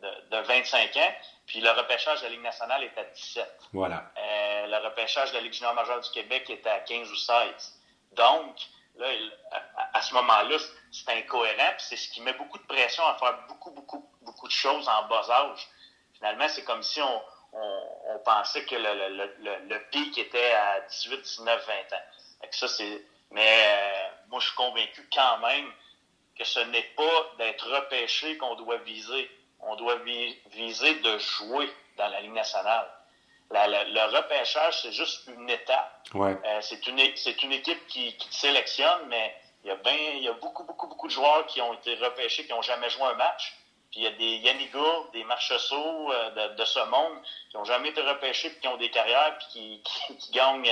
de, 0.01 0.37
de 0.37 0.47
25 0.47 0.97
ans, 0.97 1.13
puis 1.45 1.61
le 1.61 1.69
repêchage 1.71 2.19
de 2.19 2.25
la 2.25 2.31
Ligue 2.31 2.41
nationale 2.41 2.83
est 2.83 2.97
à 2.97 3.03
17. 3.03 3.59
Voilà. 3.73 4.11
Euh, 4.17 4.67
le 4.67 4.77
repêchage 4.77 5.31
de 5.31 5.35
la 5.35 5.41
Ligue 5.41 5.53
junior 5.53 5.73
majeure 5.73 6.01
du 6.01 6.09
Québec 6.09 6.49
est 6.49 6.65
à 6.65 6.79
15 6.79 7.11
ou 7.11 7.15
16. 7.15 7.79
Donc, 8.13 8.55
là, 8.95 9.07
à, 9.93 10.01
ce 10.01 10.13
moment-là, 10.15 10.57
c'est 10.91 11.09
incohérent, 11.09 11.71
puis 11.77 11.85
c'est 11.87 11.97
ce 11.97 12.09
qui 12.09 12.21
met 12.21 12.33
beaucoup 12.33 12.57
de 12.57 12.63
pression 12.63 13.05
à 13.05 13.15
faire 13.15 13.37
beaucoup, 13.47 13.71
beaucoup, 13.71 14.09
beaucoup 14.21 14.47
de 14.47 14.53
choses 14.53 14.87
en 14.87 15.07
bas 15.07 15.29
âge. 15.29 15.67
Finalement, 16.15 16.47
c'est 16.47 16.63
comme 16.63 16.81
si 16.81 17.01
on, 17.01 17.21
on, 17.53 18.19
pensait 18.25 18.65
que 18.65 18.75
le, 18.75 19.09
le, 19.39 19.67
le, 19.67 19.89
pic 19.91 20.17
était 20.17 20.51
à 20.53 20.81
18, 20.81 21.21
19, 21.21 21.67
20 21.67 21.73
ans. 21.95 22.01
ça, 22.51 22.67
c'est... 22.67 23.05
Mais 23.31 23.47
euh, 23.47 24.07
moi, 24.29 24.39
je 24.39 24.47
suis 24.47 24.55
convaincu 24.55 25.07
quand 25.13 25.37
même 25.39 25.71
que 26.37 26.43
ce 26.43 26.59
n'est 26.59 26.89
pas 26.95 27.31
d'être 27.37 27.69
repêché 27.69 28.37
qu'on 28.37 28.55
doit 28.55 28.77
viser 28.77 29.29
on 29.67 29.75
doit 29.75 29.97
viser 30.51 30.95
de 30.95 31.17
jouer 31.17 31.69
dans 31.97 32.07
la 32.07 32.21
Ligue 32.21 32.33
nationale. 32.33 32.87
le 33.51 34.17
repêchage, 34.17 34.81
c'est 34.81 34.91
juste 34.91 35.27
une 35.27 35.49
étape. 35.49 36.07
Euh, 36.15 36.33
c'est 36.61 36.85
une, 36.87 36.99
une 36.99 37.51
équipe 37.51 37.87
qui, 37.87 38.15
qui, 38.17 38.29
te 38.29 38.35
sélectionne, 38.35 39.07
mais 39.09 39.33
il 39.63 39.69
y, 39.69 39.71
a 39.71 39.75
ben, 39.75 39.95
il 40.17 40.23
y 40.23 40.27
a 40.27 40.33
beaucoup, 40.33 40.63
beaucoup, 40.63 40.87
beaucoup 40.87 41.07
de 41.07 41.11
joueurs 41.13 41.45
qui 41.47 41.61
ont 41.61 41.73
été 41.73 41.95
repêchés, 41.95 42.45
qui 42.45 42.51
n'ont 42.51 42.61
jamais 42.61 42.89
joué 42.89 43.03
un 43.03 43.15
match. 43.15 43.55
Puis 43.91 44.01
il 44.01 44.03
y 44.03 44.07
a 44.07 44.11
des 44.11 44.45
Yannigo, 44.45 45.09
des 45.13 45.23
Marchessault 45.23 46.11
euh, 46.11 46.49
de, 46.49 46.57
de, 46.57 46.65
ce 46.65 46.79
monde 46.89 47.17
qui 47.49 47.57
n'ont 47.57 47.63
jamais 47.63 47.89
été 47.89 48.01
repêchés, 48.01 48.49
puis 48.49 48.59
qui 48.61 48.67
ont 48.67 48.77
des 48.77 48.89
carrières, 48.89 49.37
puis 49.37 49.81
qui, 49.83 50.15
qui, 50.19 50.31
gagnent 50.31 50.69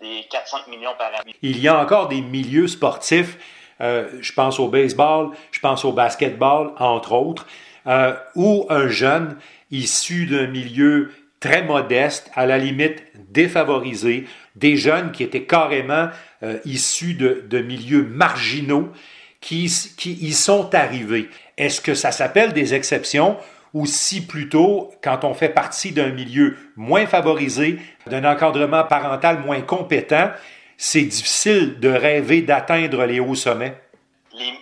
des 0.00 0.22
4-5 0.30 0.70
millions 0.70 0.94
par 0.96 1.08
année. 1.08 1.34
Il 1.42 1.60
y 1.60 1.68
a 1.68 1.78
encore 1.78 2.08
des 2.08 2.20
milieux 2.20 2.68
sportifs, 2.68 3.36
euh, 3.80 4.08
je 4.20 4.32
pense 4.32 4.60
au 4.60 4.68
baseball, 4.68 5.30
je 5.50 5.60
pense 5.60 5.84
au 5.84 5.92
basketball, 5.92 6.72
entre 6.78 7.12
autres, 7.12 7.46
euh, 7.86 8.14
où 8.34 8.66
un 8.68 8.88
jeune 8.88 9.36
issu 9.70 10.26
d'un 10.26 10.46
milieu 10.46 11.10
très 11.40 11.62
modeste, 11.62 12.30
à 12.34 12.46
la 12.46 12.58
limite 12.58 13.02
défavorisé, 13.30 14.26
des 14.54 14.76
jeunes 14.76 15.10
qui 15.12 15.24
étaient 15.24 15.44
carrément 15.44 16.08
euh, 16.42 16.58
issus 16.64 17.14
de, 17.14 17.58
milieux 17.60 18.04
marginaux, 18.04 18.92
qui, 19.40 19.72
qui 19.96 20.12
y 20.12 20.32
sont 20.32 20.72
arrivés. 20.74 21.28
Est-ce 21.58 21.80
que 21.80 21.94
ça 21.94 22.12
s'appelle 22.12 22.52
des 22.52 22.74
exceptions 22.74 23.36
ou 23.74 23.86
si 23.86 24.26
plutôt, 24.26 24.92
quand 25.02 25.24
on 25.24 25.34
fait 25.34 25.48
partie 25.48 25.92
d'un 25.92 26.10
milieu 26.10 26.56
moins 26.76 27.06
favorisé, 27.06 27.78
d'un 28.06 28.24
encadrement 28.24 28.84
parental 28.84 29.40
moins 29.40 29.62
compétent, 29.62 30.30
c'est 30.76 31.02
difficile 31.02 31.80
de 31.80 31.88
rêver 31.88 32.42
d'atteindre 32.42 33.04
les 33.04 33.18
hauts 33.18 33.34
sommets? 33.34 33.80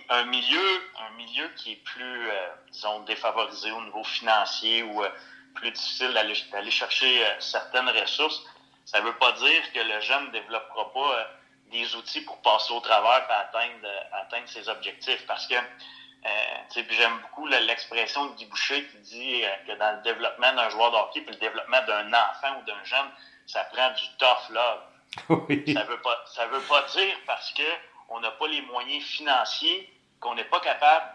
un, 0.09 0.25
milieu, 0.25 0.59
un 0.99 1.17
milieu 1.17 1.45
qui 1.55 1.73
est 1.73 1.83
plus, 1.83 2.03
euh, 2.03 2.47
disons, 2.81 2.99
défavorisé 3.01 3.71
au 3.71 3.81
niveau 3.83 4.03
financier 4.03 4.83
ou 4.83 5.03
euh, 5.03 5.09
plus 5.55 5.71
difficile 5.71 6.13
d'aller 6.51 6.71
chercher 6.71 7.25
euh, 7.25 7.39
certaines 7.39 7.89
ressources, 7.89 8.43
ça 8.85 8.99
ne 8.99 9.05
veut 9.05 9.15
pas 9.17 9.31
dire 9.33 9.71
que 9.73 9.79
le 9.79 9.99
jeune 10.01 10.27
ne 10.27 10.31
développera 10.31 10.91
pas 10.91 11.27
des 11.71 11.95
outils 11.95 12.21
pour 12.21 12.41
passer 12.41 12.73
au 12.73 12.79
travers 12.79 13.25
et 13.29 13.33
atteindre, 13.33 13.87
atteindre 14.11 14.47
ses 14.47 14.67
objectifs. 14.67 15.25
Parce 15.27 15.45
que 15.47 15.53
euh, 15.53 16.83
j'aime 16.89 17.19
beaucoup 17.21 17.47
l'expression 17.47 18.25
de 18.25 18.35
Guy 18.35 18.45
Boucher 18.47 18.85
qui 18.87 18.97
dit 18.97 19.43
que 19.67 19.77
dans 19.77 19.95
le 19.97 20.01
développement 20.01 20.53
d'un 20.53 20.69
joueur 20.69 20.91
de 20.91 20.97
hockey 20.97 21.21
puis 21.21 21.35
le 21.35 21.39
développement 21.39 21.81
d'un 21.85 22.11
enfant 22.11 22.59
ou 22.59 22.65
d'un 22.65 22.83
jeune, 22.83 23.07
ça 23.45 23.63
prend 23.65 23.91
du 23.91 24.03
tough 24.17 24.49
love. 24.49 24.81
Ça 25.73 25.83
veut 25.83 26.01
pas 26.01 26.23
ça 26.33 26.47
veut 26.47 26.61
pas 26.61 26.83
dire 26.83 27.15
parce 27.27 27.51
que 27.51 27.63
on 28.07 28.21
n'a 28.21 28.31
pas 28.31 28.47
les 28.47 28.61
moyens 28.61 29.03
financiers 29.03 29.89
qu'on 30.21 30.35
n'est 30.35 30.45
pas 30.45 30.59
capable 30.59 31.05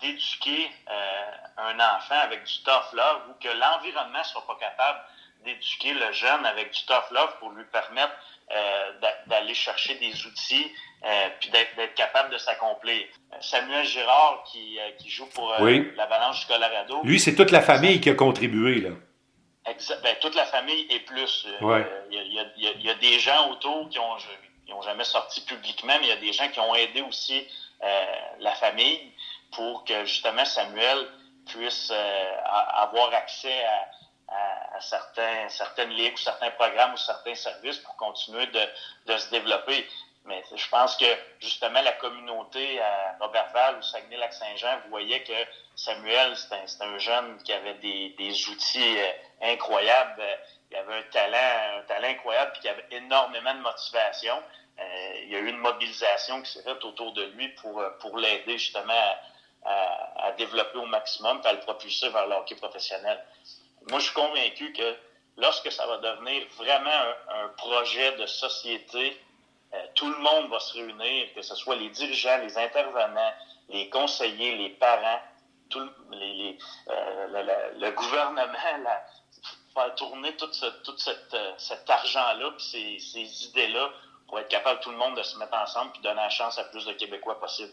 d'éduquer 0.00 0.70
euh, 0.90 1.68
un 1.68 1.78
enfant 1.78 2.18
avec 2.22 2.44
du 2.44 2.62
tough 2.64 2.92
love 2.94 3.22
ou 3.28 3.34
que 3.34 3.48
l'environnement 3.48 4.18
ne 4.18 4.24
soit 4.24 4.46
pas 4.46 4.56
capable 4.56 4.98
d'éduquer 5.44 5.92
le 5.92 6.10
jeune 6.12 6.44
avec 6.46 6.72
du 6.72 6.84
tough 6.86 7.10
love 7.10 7.36
pour 7.38 7.50
lui 7.50 7.64
permettre 7.66 8.14
euh, 8.50 8.92
d'aller 9.26 9.52
chercher 9.52 9.96
des 9.96 10.26
outils 10.26 10.72
euh, 11.04 11.28
puis 11.38 11.50
d'être 11.50 11.94
capable 11.94 12.30
de 12.30 12.38
s'accomplir. 12.38 13.04
Samuel 13.40 13.84
Girard 13.84 14.42
qui, 14.50 14.78
qui 14.98 15.10
joue 15.10 15.26
pour 15.26 15.52
la 15.52 16.06
Balance 16.06 16.40
du 16.40 16.46
Colorado. 16.46 17.02
Lui, 17.04 17.20
c'est 17.20 17.34
toute 17.34 17.50
la 17.50 17.60
famille 17.60 18.00
qui 18.00 18.08
a 18.08 18.14
contribué 18.14 18.80
là. 18.80 18.90
Exact, 19.66 20.02
ben, 20.02 20.16
toute 20.20 20.34
la 20.34 20.44
famille 20.44 20.86
et 20.90 21.00
plus. 21.00 21.46
Il 21.60 21.66
y, 22.10 22.38
a, 22.38 22.44
y, 22.56 22.82
y, 22.82 22.90
a, 22.90 22.94
des 22.94 23.18
gens 23.18 23.50
autour 23.50 23.88
qui 23.88 23.98
ont, 23.98 24.16
ils 24.66 24.74
ont 24.74 24.82
jamais 24.82 25.04
sorti 25.04 25.42
publiquement, 25.42 25.94
mais 26.00 26.06
il 26.06 26.08
y 26.08 26.12
a 26.12 26.16
des 26.16 26.32
gens 26.32 26.48
qui 26.48 26.60
ont 26.60 26.74
aidé 26.74 27.02
aussi 27.02 27.38
euh, 27.38 27.63
la 28.38 28.52
famille 28.52 29.12
pour 29.52 29.84
que 29.84 30.04
justement 30.04 30.44
Samuel 30.44 31.06
puisse 31.46 31.90
euh, 31.92 32.36
avoir 32.76 33.12
accès 33.14 33.64
à, 33.64 34.80
certains, 34.80 35.48
certaines 35.48 35.90
ligues 35.90 36.14
ou 36.14 36.18
certains 36.18 36.50
programmes 36.52 36.94
ou 36.94 36.96
certains 36.96 37.34
services 37.34 37.78
pour 37.78 37.96
continuer 37.96 38.46
de, 38.46 39.16
se 39.16 39.30
développer. 39.30 39.86
Mais 40.24 40.42
je 40.54 40.68
pense 40.68 40.96
que 40.96 41.04
justement 41.38 41.80
la 41.82 41.92
communauté 41.92 42.80
à 42.80 43.16
Robertval 43.20 43.76
ou 43.76 43.82
Saguenay-Lac-Saint-Jean 43.82 44.80
voyait 44.88 45.22
que 45.22 45.32
Samuel, 45.76 46.36
c'était 46.36 46.56
un, 46.80 46.98
jeune 46.98 47.40
qui 47.44 47.52
avait 47.52 47.74
des, 47.74 48.14
des 48.18 48.48
outils 48.48 48.98
euh, 48.98 49.12
incroyables. 49.42 50.22
Il 50.70 50.76
avait 50.76 50.98
un 50.98 51.02
talent, 51.12 51.78
un 51.78 51.82
talent 51.82 52.08
incroyable 52.08 52.52
puis 52.52 52.62
qui 52.62 52.68
avait 52.68 52.86
énormément 52.90 53.54
de 53.54 53.60
motivation. 53.60 54.34
Euh, 54.78 55.20
il 55.22 55.30
y 55.30 55.36
a 55.36 55.38
eu 55.38 55.48
une 55.48 55.58
mobilisation 55.58 56.42
qui 56.42 56.50
s'est 56.50 56.62
faite 56.62 56.84
autour 56.84 57.12
de 57.12 57.22
lui 57.22 57.48
pour, 57.50 57.80
euh, 57.80 57.90
pour 58.00 58.18
l'aider 58.18 58.58
justement 58.58 58.92
à, 59.64 60.32
développer 60.36 60.78
au 60.78 60.86
maximum 60.86 61.40
et 61.44 61.46
à 61.46 61.52
le 61.52 61.60
propulser 61.60 62.08
vers 62.08 62.26
le 62.26 62.56
professionnel. 62.56 63.24
Moi, 63.88 64.00
je 64.00 64.06
suis 64.06 64.14
convaincu 64.14 64.72
que 64.72 64.96
lorsque 65.36 65.70
ça 65.70 65.86
va 65.86 65.98
devenir 65.98 66.46
vraiment 66.56 66.90
un, 67.30 67.48
projet 67.56 68.16
de 68.16 68.26
société, 68.26 69.18
euh, 69.72 69.86
tout 69.94 70.08
le 70.08 70.18
monde 70.18 70.50
va 70.50 70.58
se 70.58 70.74
réunir, 70.74 71.32
que 71.34 71.42
ce 71.42 71.54
soit 71.54 71.76
les 71.76 71.88
dirigeants, 71.90 72.38
les 72.38 72.58
intervenants, 72.58 73.32
les 73.68 73.88
conseillers, 73.90 74.56
les 74.56 74.70
parents, 74.70 75.20
tout 75.70 75.88
le, 76.10 77.90
gouvernement, 77.90 78.52
la, 78.82 79.06
faire 79.72 79.94
tourner 79.94 80.36
tout 80.36 80.52
cette, 80.52 81.36
cet 81.58 81.88
argent-là, 81.88 82.50
puis 82.56 82.64
ces, 82.64 82.98
ces 82.98 83.46
idées-là 83.46 83.90
pour 84.28 84.38
être 84.38 84.48
capable 84.48 84.80
tout 84.80 84.90
le 84.90 84.96
monde 84.96 85.16
de 85.16 85.22
se 85.22 85.38
mettre 85.38 85.54
ensemble 85.62 85.90
et 85.98 86.02
donner 86.02 86.16
la 86.16 86.28
chance 86.28 86.58
à 86.58 86.64
plus 86.64 86.84
de 86.86 86.92
Québécois 86.92 87.38
possible. 87.38 87.70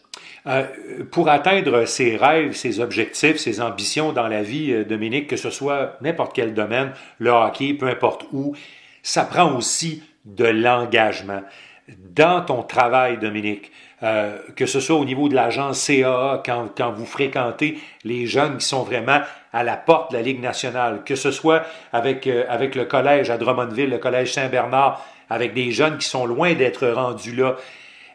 Euh, 0.47 1.03
pour 1.11 1.29
atteindre 1.29 1.85
ses 1.85 2.17
rêves, 2.17 2.53
ses 2.53 2.79
objectifs, 2.79 3.37
ses 3.37 3.61
ambitions 3.61 4.11
dans 4.11 4.27
la 4.27 4.43
vie, 4.43 4.71
euh, 4.71 4.83
Dominique, 4.83 5.27
que 5.27 5.37
ce 5.37 5.49
soit 5.49 5.97
n'importe 6.01 6.33
quel 6.33 6.53
domaine, 6.53 6.93
le 7.19 7.31
hockey, 7.31 7.73
peu 7.73 7.87
importe 7.87 8.25
où, 8.31 8.55
ça 9.03 9.23
prend 9.25 9.55
aussi 9.55 10.03
de 10.25 10.45
l'engagement. 10.45 11.41
Dans 11.87 12.41
ton 12.41 12.63
travail, 12.63 13.17
Dominique, 13.17 13.71
euh, 14.03 14.37
que 14.55 14.65
ce 14.65 14.79
soit 14.79 14.95
au 14.95 15.05
niveau 15.05 15.29
de 15.29 15.35
l'agence 15.35 15.85
CAA, 15.85 16.41
quand, 16.45 16.69
quand 16.75 16.91
vous 16.91 17.05
fréquentez 17.05 17.79
les 18.03 18.27
jeunes 18.27 18.57
qui 18.57 18.65
sont 18.65 18.83
vraiment 18.83 19.21
à 19.53 19.63
la 19.63 19.77
porte 19.77 20.11
de 20.11 20.17
la 20.17 20.23
Ligue 20.23 20.39
nationale, 20.39 21.03
que 21.03 21.15
ce 21.15 21.31
soit 21.31 21.63
avec, 21.91 22.27
avec 22.27 22.75
le 22.75 22.85
collège 22.85 23.29
à 23.29 23.37
Drummondville, 23.37 23.89
le 23.89 23.97
collège 23.97 24.33
Saint-Bernard, 24.33 25.05
avec 25.29 25.53
des 25.53 25.71
jeunes 25.71 25.97
qui 25.97 26.07
sont 26.07 26.25
loin 26.25 26.53
d'être 26.53 26.87
rendus 26.87 27.35
là. 27.35 27.55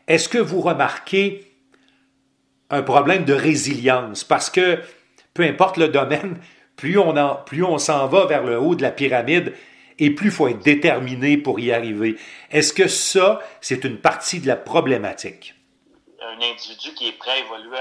Est-ce 0.06 0.28
que 0.28 0.38
vous 0.38 0.60
remarquez 0.60 1.50
un 2.70 2.82
problème 2.82 3.24
de 3.24 3.34
résilience? 3.34 4.24
Parce 4.24 4.50
que 4.50 4.80
peu 5.34 5.42
importe 5.42 5.76
le 5.76 5.88
domaine, 5.88 6.38
plus 6.76 6.98
on 6.98 7.78
s'en 7.78 8.06
va 8.06 8.26
vers 8.26 8.42
le 8.44 8.58
haut 8.58 8.74
de 8.74 8.82
la 8.82 8.90
pyramide, 8.90 9.54
et 9.98 10.10
plus 10.10 10.28
il 10.28 10.32
faut 10.32 10.48
être 10.48 10.62
déterminé 10.62 11.38
pour 11.38 11.58
y 11.58 11.72
arriver. 11.72 12.16
Est-ce 12.50 12.72
que 12.72 12.86
ça, 12.86 13.40
c'est 13.60 13.84
une 13.84 13.98
partie 13.98 14.40
de 14.40 14.46
la 14.46 14.56
problématique? 14.56 15.54
Un 16.20 16.36
individu 16.36 16.92
qui 16.94 17.08
est 17.08 17.18
prêt 17.18 17.30
à 17.30 17.38
évoluer 17.38 17.78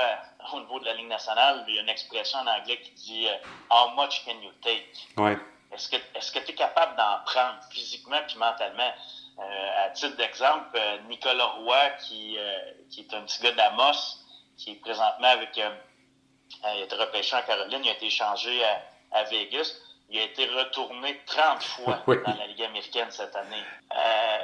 au 0.54 0.60
niveau 0.60 0.80
de 0.80 0.86
la 0.86 0.94
Ligue 0.94 1.08
nationale, 1.08 1.66
il 1.68 1.76
y 1.76 1.78
a 1.78 1.82
une 1.82 1.90
expression 1.90 2.40
en 2.40 2.48
anglais 2.48 2.80
qui 2.82 2.92
dit 2.92 3.28
euh, 3.28 3.36
How 3.70 3.92
much 3.96 4.24
can 4.26 4.40
you 4.42 4.52
take? 4.62 4.92
Ouais. 5.18 5.38
Est-ce 5.72 6.32
que 6.32 6.40
tu 6.40 6.52
es 6.52 6.56
capable 6.56 6.96
d'en 6.96 7.20
prendre 7.26 7.60
physiquement 7.70 8.20
puis 8.28 8.38
mentalement? 8.38 8.94
Euh, 9.38 9.86
à 9.86 9.90
titre 9.90 10.16
d'exemple, 10.16 10.70
euh, 10.76 10.98
Nicolas 11.10 11.46
Roy, 11.46 11.90
qui, 12.08 12.38
euh, 12.38 12.58
qui 12.90 13.02
est 13.02 13.14
un 13.14 13.22
petit 13.24 13.42
gars 13.44 13.52
d'Amos, 13.52 14.24
qui 14.58 14.72
est 14.72 14.76
présentement 14.76 15.28
avec. 15.28 15.58
il 15.58 16.66
a 16.66 16.78
été 16.78 16.96
repêché 16.96 17.36
en 17.36 17.42
Caroline, 17.42 17.84
il 17.84 17.90
a 17.90 17.94
été 17.94 18.06
échangé 18.06 18.64
à, 18.64 18.82
à 19.12 19.24
Vegas. 19.24 19.74
Il 20.10 20.20
a 20.20 20.24
été 20.24 20.46
retourné 20.46 21.20
30 21.26 21.64
fois 21.64 22.04
dans 22.08 22.38
la 22.38 22.48
Ligue 22.48 22.64
américaine 22.64 23.10
cette 23.10 23.36
année. 23.36 23.64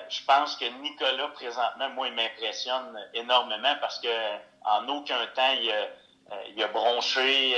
je 0.10 0.26
pense 0.26 0.56
que 0.58 0.66
Nicolas, 0.82 1.28
présentement, 1.30 1.90
moi, 1.92 2.08
il 2.08 2.14
m'impressionne 2.14 3.00
énormément 3.14 3.76
parce 3.80 4.00
que 4.00 4.08
en 4.66 4.88
aucun 4.90 5.26
temps, 5.36 5.54
il 5.62 5.72
a, 5.72 5.88
il 6.56 6.64
a 6.64 6.68
bronché 6.68 7.56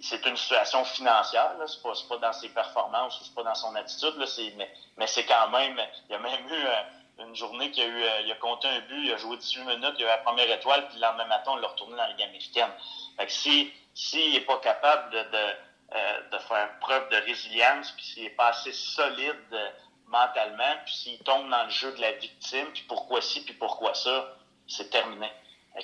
c'est 0.00 0.24
une 0.26 0.36
situation 0.36 0.84
financière. 0.84 1.54
C'est 1.66 1.82
pas, 1.82 1.92
pas 2.08 2.16
dans 2.18 2.32
ses 2.32 2.48
performances 2.48 3.20
c'est 3.22 3.34
pas 3.34 3.42
dans 3.42 3.54
son 3.54 3.74
attitude, 3.74 4.16
là. 4.16 4.26
Mais, 4.56 4.70
mais 4.96 5.06
c'est 5.06 5.24
quand 5.24 5.48
même, 5.48 5.80
il 6.08 6.12
y 6.12 6.14
a 6.14 6.18
même 6.18 6.48
eu 6.48 6.52
euh, 6.52 7.24
une 7.26 7.34
journée 7.34 7.70
qui 7.70 7.82
a 7.82 7.86
eu, 7.86 8.02
euh, 8.02 8.20
il 8.24 8.32
a 8.32 8.36
compté 8.36 8.68
un 8.68 8.80
but, 8.80 9.04
il 9.04 9.12
a 9.12 9.16
joué 9.16 9.36
18 9.36 9.64
minutes, 9.64 9.94
il 9.98 10.04
a 10.04 10.06
eu 10.06 10.10
la 10.10 10.18
première 10.18 10.50
étoile, 10.50 10.86
puis 10.88 10.96
le 10.96 11.02
lendemain 11.02 11.26
matin, 11.26 11.52
on 11.52 11.56
l'a 11.56 11.68
retourné 11.68 11.96
dans 11.96 12.02
la 12.02 12.08
Ligue 12.10 12.22
américaine. 12.22 12.70
Fait 13.18 13.26
que 13.26 13.32
si, 13.32 13.72
s'il 13.94 14.34
est 14.34 14.42
pas 14.42 14.58
capable 14.58 15.10
de, 15.12 15.18
de, 15.18 15.54
euh, 15.94 16.20
de, 16.32 16.38
faire 16.38 16.78
preuve 16.80 17.08
de 17.10 17.16
résilience, 17.16 17.90
puis 17.92 18.04
s'il 18.04 18.24
est 18.24 18.30
pas 18.30 18.48
assez 18.48 18.72
solide 18.72 19.72
mentalement, 20.06 20.76
puis 20.84 20.94
s'il 20.94 21.18
tombe 21.20 21.48
dans 21.50 21.64
le 21.64 21.70
jeu 21.70 21.92
de 21.92 22.00
la 22.00 22.12
victime, 22.12 22.66
puis 22.72 22.84
pourquoi 22.88 23.20
ci, 23.20 23.44
puis 23.44 23.54
pourquoi 23.54 23.94
ça, 23.94 24.34
c'est 24.66 24.90
terminé. 24.90 25.30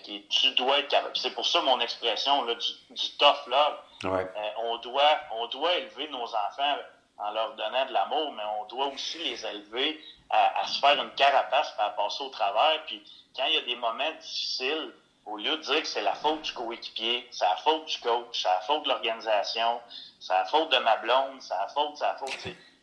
Tu 0.03 0.51
dois 0.53 0.79
être 0.81 0.89
capable. 0.89 1.17
C'est 1.17 1.35
pour 1.35 1.47
ça 1.47 1.61
mon 1.63 1.81
expression 1.81 2.45
là, 2.45 2.55
du, 2.55 2.95
du 2.95 3.11
tough 3.19 3.47
love 3.47 3.79
euh, 4.05 4.27
on, 4.59 4.79
doit, 4.79 5.19
on 5.33 5.47
doit 5.49 5.75
élever 5.77 6.09
nos 6.09 6.25
enfants 6.25 6.77
en 7.19 7.31
leur 7.31 7.55
donnant 7.55 7.87
de 7.87 7.93
l'amour, 7.93 8.33
mais 8.33 8.43
on 8.61 8.67
doit 8.67 8.87
aussi 8.89 9.19
les 9.19 9.45
élever 9.47 10.01
à, 10.29 10.67
se 10.67 10.81
faire 10.81 11.01
une 11.03 11.11
carapace 11.13 11.73
à 11.79 11.91
passer 11.91 12.23
au 12.25 12.29
travers. 12.29 12.85
Puis 12.87 13.03
quand 13.35 13.45
il 13.47 13.55
y 13.55 13.59
a 13.59 13.63
des 13.63 13.77
moments 13.77 14.13
difficiles, 14.21 14.93
au 15.25 15.39
lieu 15.39 15.57
de 15.57 15.63
dire 15.63 15.83
que 15.83 15.89
c'est 15.89 16.03
la 16.03 16.15
faute 16.15 16.43
du 16.43 16.53
coéquipier, 16.53 17.27
c'est 17.31 17.45
la 17.45 17.57
faute 17.57 17.87
du 17.87 17.99
coach, 18.01 18.43
c'est 18.43 18.49
la 18.49 18.61
faute 18.61 18.83
de 18.85 18.89
l'organisation, 18.89 19.81
c'est 20.21 20.35
la 20.35 20.45
faute 20.45 20.71
de 20.71 20.79
ma 20.79 20.97
blonde, 20.97 21.41
c'est 21.41 21.55
la 21.55 21.69
faute, 21.69 21.97
c'est 21.97 22.05
la 22.05 22.15
faute. 22.17 22.37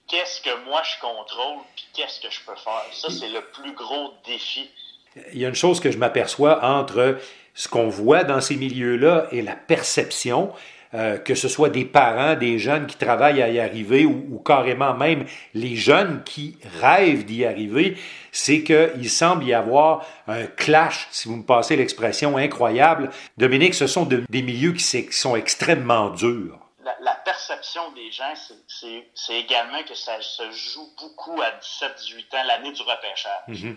Qu'est-ce 0.07 0.41
que 0.41 0.53
moi 0.65 0.81
je 0.83 0.99
contrôle, 0.99 1.59
puis 1.75 1.85
qu'est-ce 1.93 2.19
que 2.19 2.29
je 2.29 2.41
peux 2.43 2.55
faire? 2.55 2.83
Ça, 2.91 3.09
c'est 3.09 3.29
le 3.29 3.41
plus 3.51 3.73
gros 3.73 4.13
défi. 4.25 4.69
Il 5.33 5.39
y 5.39 5.45
a 5.45 5.49
une 5.49 5.55
chose 5.55 5.79
que 5.79 5.91
je 5.91 5.97
m'aperçois 5.97 6.63
entre 6.63 7.17
ce 7.53 7.67
qu'on 7.67 7.89
voit 7.89 8.23
dans 8.23 8.41
ces 8.41 8.55
milieux-là 8.55 9.27
et 9.31 9.41
la 9.41 9.55
perception. 9.55 10.51
euh, 10.95 11.17
que 11.17 11.33
ce 11.33 11.47
soit 11.47 11.69
des 11.69 11.85
parents, 11.85 12.35
des 12.35 12.59
jeunes 12.59 12.85
qui 12.85 12.97
travaillent 12.97 13.41
à 13.41 13.49
y 13.49 13.59
arriver 13.59 14.05
ou, 14.05 14.39
carrément 14.45 14.93
même 14.93 15.25
les 15.55 15.75
jeunes 15.75 16.23
qui 16.23 16.57
rêvent 16.81 17.25
d'y 17.25 17.45
arriver, 17.45 17.97
c'est 18.31 18.61
qu'il 18.61 19.09
semble 19.09 19.43
y 19.43 19.55
avoir 19.55 20.05
un 20.27 20.45
clash, 20.45 21.07
si 21.09 21.27
vous 21.27 21.37
me 21.37 21.43
passez 21.43 21.75
l'expression, 21.75 22.37
incroyable. 22.37 23.09
Dominique, 23.37 23.73
ce 23.73 23.87
sont 23.87 24.05
des 24.05 24.41
milieux 24.43 24.73
qui, 24.73 24.83
sont 25.11 25.35
extrêmement 25.35 26.11
durs. 26.11 26.59
La, 27.01 27.15
perception 27.25 27.81
des 27.93 28.11
gens, 28.11 28.33
c'est 28.67 29.39
également 29.39 29.81
que 29.87 29.95
ça 29.95 30.21
se 30.21 30.43
joue 30.51 30.89
beaucoup 30.99 31.41
à 31.41 31.49
17-18 31.59 32.35
ans, 32.35 32.43
l'année 32.47 32.71
du 32.71 32.81
repêchage. 32.81 33.47
Mm-hmm. 33.49 33.75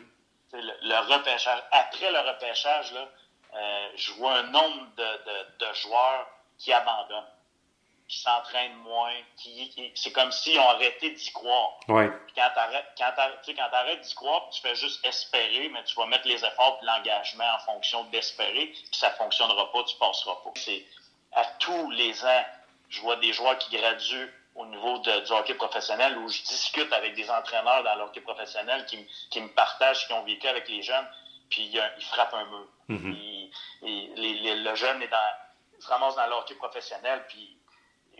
Le, 0.53 1.15
repêchage. 1.15 1.63
Après 1.73 2.11
le 2.11 2.21
repêchage, 2.21 2.93
là, 2.93 3.09
euh, 3.55 3.89
je 3.97 4.13
vois 4.13 4.35
un 4.39 4.43
nombre 4.45 4.87
de, 4.97 5.75
joueurs 5.75 6.27
qui 6.59 6.73
abandonnent, 6.73 7.25
qui 8.09 8.19
s'entraînent 8.19 8.77
moins, 8.77 9.15
qui, 9.37 9.93
c'est 9.95 10.13
comme 10.13 10.31
s'ils 10.31 10.59
ont 10.59 10.69
arrêté 10.69 11.11
d'y 11.11 11.33
croire. 11.33 11.79
Ouais. 11.89 12.11
quand 12.35 12.51
tu 12.55 13.61
arrêtes 13.61 14.01
d'y 14.01 14.15
croire, 14.15 14.49
tu 14.51 14.61
fais 14.61 14.75
juste 14.75 15.05
espérer, 15.05 15.69
mais 15.71 15.83
tu 15.85 15.95
vas 15.97 16.07
mettre 16.07 16.27
les 16.27 16.45
efforts 16.45 16.79
et 16.83 16.87
l'engagement 16.87 17.49
en 17.55 17.59
fonction 17.61 18.05
d'espérer, 18.05 18.67
puis 18.67 18.89
ça 18.93 19.11
fonctionnera 19.13 19.71
pas, 19.73 19.85
tu 19.85 19.97
passeras 19.97 20.37
pas. 20.45 20.51
C'est 20.57 20.85
à 21.33 21.45
tous 21.59 21.91
les 21.91 22.25
ans, 22.25 22.45
je 22.89 23.01
vois 23.01 23.17
des 23.17 23.33
joueurs 23.33 23.59
qui 23.59 23.77
graduent 23.77 24.33
au 24.57 24.67
niveau 24.67 24.99
de, 24.99 25.21
du 25.21 25.33
hockey 25.33 25.55
professionnel 25.55 26.17
où 26.19 26.29
je 26.29 26.43
discute 26.43 26.93
avec 26.93 27.15
des 27.15 27.31
entraîneurs 27.31 27.83
dans 27.85 27.95
le 27.97 28.03
hockey 28.03 28.21
professionnel 28.21 28.85
qui, 28.87 29.07
qui 29.31 29.41
me 29.41 29.49
partagent, 29.49 30.07
qui 30.07 30.13
ont 30.13 30.25
vécu 30.25 30.47
avec 30.49 30.69
les 30.69 30.83
jeunes 30.83 31.07
puis 31.51 31.71
il, 31.73 32.05
frappe 32.05 32.35
un 32.35 32.45
mur. 32.47 32.67
Mm-hmm. 32.89 34.65
le 34.65 34.75
jeune 34.75 35.03
est 35.03 35.09
dans, 35.09 35.81
se 35.81 35.89
ramasse 35.89 36.17
dans 36.17 36.27
l'hockey 36.27 36.55
professionnel, 36.55 37.25
puis 37.29 37.59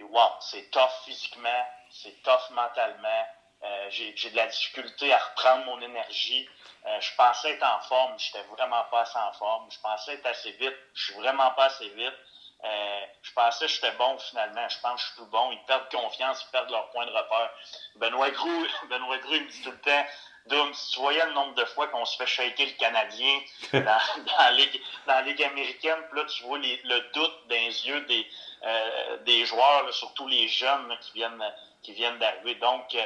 wow, 0.01 0.31
c'est 0.41 0.71
tough 0.71 0.91
physiquement, 1.05 1.67
c'est 1.91 2.23
tough 2.23 2.51
mentalement. 2.51 3.27
Euh, 3.63 3.91
j'ai 3.91 4.31
de 4.31 4.37
la 4.37 4.47
difficulté 4.47 5.13
à 5.13 5.19
reprendre 5.19 5.65
mon 5.65 5.81
énergie. 5.81 6.47
Euh, 6.85 7.01
je 7.01 7.17
pensais 7.17 7.53
être 7.53 7.65
en 7.65 7.81
forme, 7.81 8.19
j'étais 8.19 8.43
vraiment 8.43 8.85
pas 8.91 9.01
assez 9.01 9.19
en 9.19 9.33
forme. 9.33 9.69
Je 9.71 9.81
pensais 9.81 10.15
être 10.15 10.27
assez 10.27 10.53
vite, 10.53 10.77
je 10.95 11.05
suis 11.05 11.15
vraiment 11.15 11.51
pas 11.53 11.65
assez 11.65 11.89
vite. 11.91 12.15
Euh, 12.65 13.01
je 13.23 13.33
pensais 13.33 13.67
que 13.67 13.73
j'étais 13.73 13.93
bon 13.93 14.19
finalement. 14.19 14.69
Je 14.69 14.79
pense 14.81 14.95
que 14.95 15.01
je 15.01 15.07
suis 15.07 15.17
plus 15.17 15.31
bon. 15.31 15.53
Ils 15.53 15.65
perdent 15.67 15.89
confiance, 15.91 16.45
ils 16.47 16.51
perdent 16.51 16.71
leur 16.71 16.91
point 16.91 17.07
de 17.07 17.11
repère. 17.11 17.51
Benoît 17.97 18.31
Grou, 18.31 18.67
Benoît 18.91 19.19
Grou, 19.19 19.35
il 19.35 19.45
me 19.45 19.49
dit 19.49 19.63
tout 19.63 19.71
le 19.71 19.81
temps 19.81 20.05
donc, 20.47 20.77
si 20.77 20.93
tu 20.93 21.01
voyais 21.01 21.25
le 21.27 21.33
nombre 21.33 21.55
de 21.55 21.65
fois 21.65 21.89
qu'on 21.89 22.05
se 22.05 22.17
fait 22.17 22.27
shaker 22.27 22.67
le 22.67 22.73
Canadien 22.75 23.41
dans, 23.73 23.81
dans, 23.81 24.39
la, 24.39 24.53
Ligue, 24.53 24.81
dans 25.07 25.15
la 25.15 25.23
Ligue 25.23 25.43
américaine, 25.43 25.99
puis 26.09 26.21
là, 26.21 26.25
tu 26.27 26.45
vois 26.45 26.59
le 26.59 27.13
doute 27.13 27.49
dans 27.49 27.55
les 27.57 27.87
yeux 27.87 28.01
des, 28.03 28.27
euh, 28.65 29.17
des 29.25 29.45
joueurs, 29.45 29.93
surtout 29.93 30.29
les 30.29 30.47
jeunes 30.49 30.97
qui 31.01 31.15
viennent 31.15 31.53
qui 31.83 31.93
viennent 31.93 32.19
d'arriver. 32.19 32.55
Donc, 32.57 32.95
euh, 32.95 33.05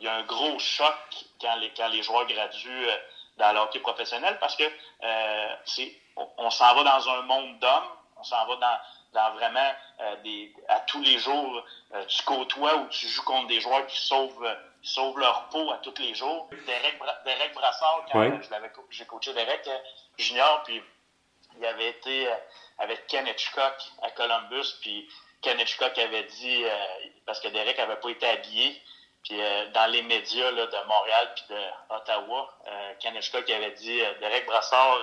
il 0.00 0.06
y 0.06 0.08
a 0.08 0.14
un 0.14 0.22
gros 0.22 0.58
choc 0.58 0.94
quand 1.40 1.56
les, 1.56 1.70
quand 1.74 1.88
les 1.88 2.02
joueurs 2.02 2.26
graduent 2.26 2.88
dans 3.36 3.52
l'hockey 3.52 3.80
professionnel 3.80 4.38
parce 4.40 4.56
que 4.56 4.64
on, 6.36 6.50
s'en 6.50 6.74
va 6.74 6.82
dans 6.82 7.08
un 7.10 7.22
monde 7.22 7.58
d'hommes, 7.58 7.90
on 8.18 8.24
s'en 8.24 8.46
va 8.46 8.56
dans, 8.56 9.20
dans 9.20 9.32
vraiment 9.34 9.72
des 10.22 10.52
à 10.68 10.80
tous 10.80 11.00
les 11.02 11.18
jours, 11.18 11.64
tu 12.08 12.22
côtoies 12.24 12.76
ou 12.76 12.88
tu 12.88 13.06
joues 13.06 13.24
contre 13.24 13.48
des 13.48 13.60
joueurs 13.60 13.86
qui 13.86 13.98
sauvent 13.98 14.56
sauvent 14.82 15.18
leur 15.18 15.48
peau 15.48 15.70
à 15.72 15.78
tous 15.78 15.94
les 15.98 16.14
jours. 16.14 16.48
Derek, 16.66 16.98
Derek 17.24 17.54
Brassard, 17.54 18.04
quand 18.10 18.40
j'ai 18.90 19.04
coaché 19.06 19.32
Derek 19.32 19.66
euh, 19.66 19.78
Junior, 20.16 20.62
puis 20.64 20.82
il 21.56 21.64
avait 21.64 21.88
été 21.90 22.28
euh, 22.28 22.34
avec 22.78 23.06
Ken 23.06 23.26
Hitchcock 23.26 23.74
à 24.02 24.10
Columbus, 24.12 24.76
puis 24.80 25.08
Ken 25.42 25.58
Hitchcock 25.58 25.96
avait 25.98 26.24
dit, 26.24 26.64
euh, 26.64 26.70
parce 27.26 27.40
que 27.40 27.48
Derek 27.48 27.78
n'avait 27.78 27.96
pas 27.96 28.10
été 28.10 28.26
habillé, 28.28 28.80
puis 29.24 29.40
dans 29.74 29.90
les 29.90 30.02
médias 30.02 30.50
là, 30.52 30.66
de 30.66 30.86
Montréal 30.86 31.34
puis 31.34 31.56
d'Ottawa, 31.90 32.48
Ken 33.00 33.14
Hitchcock 33.16 33.50
avait 33.50 33.72
dit 33.72 34.00
Derek 34.20 34.46
Brassard, 34.46 35.00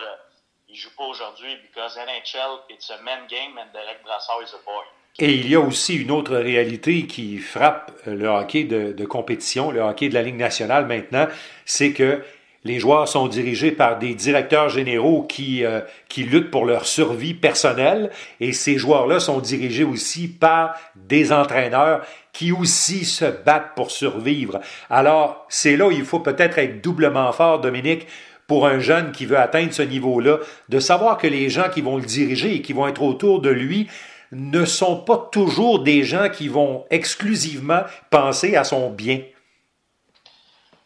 il 0.69 0.75
joue 0.75 0.89
pas 0.97 1.05
aujourd'hui 1.05 1.55
because 1.61 1.97
NHL, 1.97 2.63
it's 2.69 2.89
a 2.89 3.01
man 3.03 3.27
game 3.29 3.57
and 3.57 3.71
Derek 3.73 4.03
Brassard 4.03 4.41
is 4.43 4.53
a 4.53 4.61
boy. 4.65 4.83
Et 5.17 5.33
il 5.33 5.49
y 5.49 5.55
a 5.55 5.61
aussi 5.61 5.95
une 5.95 6.11
autre 6.11 6.35
réalité 6.35 7.07
qui 7.07 7.37
frappe 7.37 7.93
le 8.05 8.27
hockey 8.27 8.65
de, 8.65 9.05
compétition, 9.05 9.71
le 9.71 9.79
hockey 9.79 10.09
de 10.09 10.13
la 10.13 10.21
Ligue 10.21 10.35
nationale 10.35 10.87
maintenant, 10.87 11.27
c'est 11.63 11.93
que 11.93 12.21
les 12.65 12.79
joueurs 12.79 13.07
sont 13.07 13.27
dirigés 13.27 13.71
par 13.71 13.97
des 13.97 14.13
directeurs 14.13 14.67
généraux 14.67 15.21
qui, 15.23 15.63
euh, 15.63 15.81
qui 16.09 16.23
luttent 16.23 16.51
pour 16.51 16.65
leur 16.65 16.85
survie 16.85 17.35
personnelle 17.35 18.09
et 18.41 18.51
ces 18.51 18.77
joueurs-là 18.77 19.21
sont 19.21 19.39
dirigés 19.39 19.83
aussi 19.85 20.27
par 20.27 20.75
des 20.95 21.31
entraîneurs 21.31 22.05
qui 22.33 22.51
aussi 22.51 23.05
se 23.05 23.25
battent 23.25 23.73
pour 23.75 23.91
survivre. 23.91 24.59
Alors, 24.89 25.45
c'est 25.47 25.77
là 25.77 25.87
où 25.87 25.91
il 25.91 26.03
faut 26.03 26.19
peut-être 26.19 26.57
être 26.57 26.81
doublement 26.81 27.31
fort, 27.31 27.61
Dominique, 27.61 28.07
pour 28.47 28.67
un 28.67 28.79
jeune 28.79 29.11
qui 29.11 29.25
veut 29.25 29.37
atteindre 29.37 29.73
ce 29.73 29.81
niveau-là, 29.81 30.37
de 30.69 30.79
savoir 30.79 31.17
que 31.17 31.27
les 31.27 31.49
gens 31.49 31.69
qui 31.69 31.81
vont 31.81 31.97
le 31.97 32.05
diriger 32.05 32.55
et 32.55 32.61
qui 32.61 32.73
vont 32.73 32.87
être 32.87 33.01
autour 33.01 33.41
de 33.41 33.49
lui 33.49 33.89
ne 34.31 34.65
sont 34.65 34.97
pas 34.97 35.17
toujours 35.31 35.79
des 35.79 36.03
gens 36.03 36.29
qui 36.29 36.47
vont 36.47 36.85
exclusivement 36.89 37.83
penser 38.09 38.55
à 38.55 38.63
son 38.63 38.89
bien. 38.89 39.21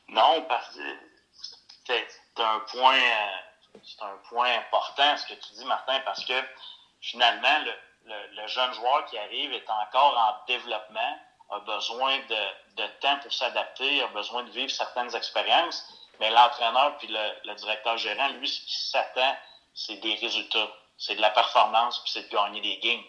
Non, 0.09 0.45
parce 0.47 0.75
que 0.75 0.81
c'est 1.85 2.43
un 2.43 2.59
point, 2.71 2.99
c'est 3.83 4.03
un 4.03 4.17
point 4.29 4.47
important 4.57 5.17
ce 5.17 5.33
que 5.33 5.39
tu 5.39 5.53
dis, 5.57 5.65
Martin, 5.65 5.99
parce 6.05 6.23
que 6.25 6.33
finalement, 7.01 7.59
le, 8.05 8.47
jeune 8.47 8.73
joueur 8.73 9.05
qui 9.05 9.17
arrive 9.17 9.53
est 9.53 9.69
encore 9.69 10.17
en 10.17 10.45
développement, 10.47 11.19
a 11.51 11.59
besoin 11.59 12.17
de, 12.29 12.85
temps 13.01 13.17
pour 13.21 13.33
s'adapter, 13.33 14.03
a 14.03 14.07
besoin 14.07 14.43
de 14.43 14.51
vivre 14.51 14.71
certaines 14.71 15.13
expériences, 15.15 15.98
mais 16.19 16.29
l'entraîneur 16.29 16.97
puis 16.97 17.08
le, 17.08 17.53
directeur 17.55 17.97
gérant, 17.97 18.27
lui, 18.29 18.47
ce 18.47 18.62
qui 18.62 18.77
s'attend, 18.77 19.36
c'est 19.73 19.97
des 19.97 20.15
résultats, 20.15 20.69
c'est 20.97 21.15
de 21.15 21.21
la 21.21 21.29
performance, 21.29 21.99
puis 21.99 22.12
c'est 22.12 22.29
de 22.29 22.36
gagner 22.36 22.62
des 22.62 22.77
games. 22.77 23.03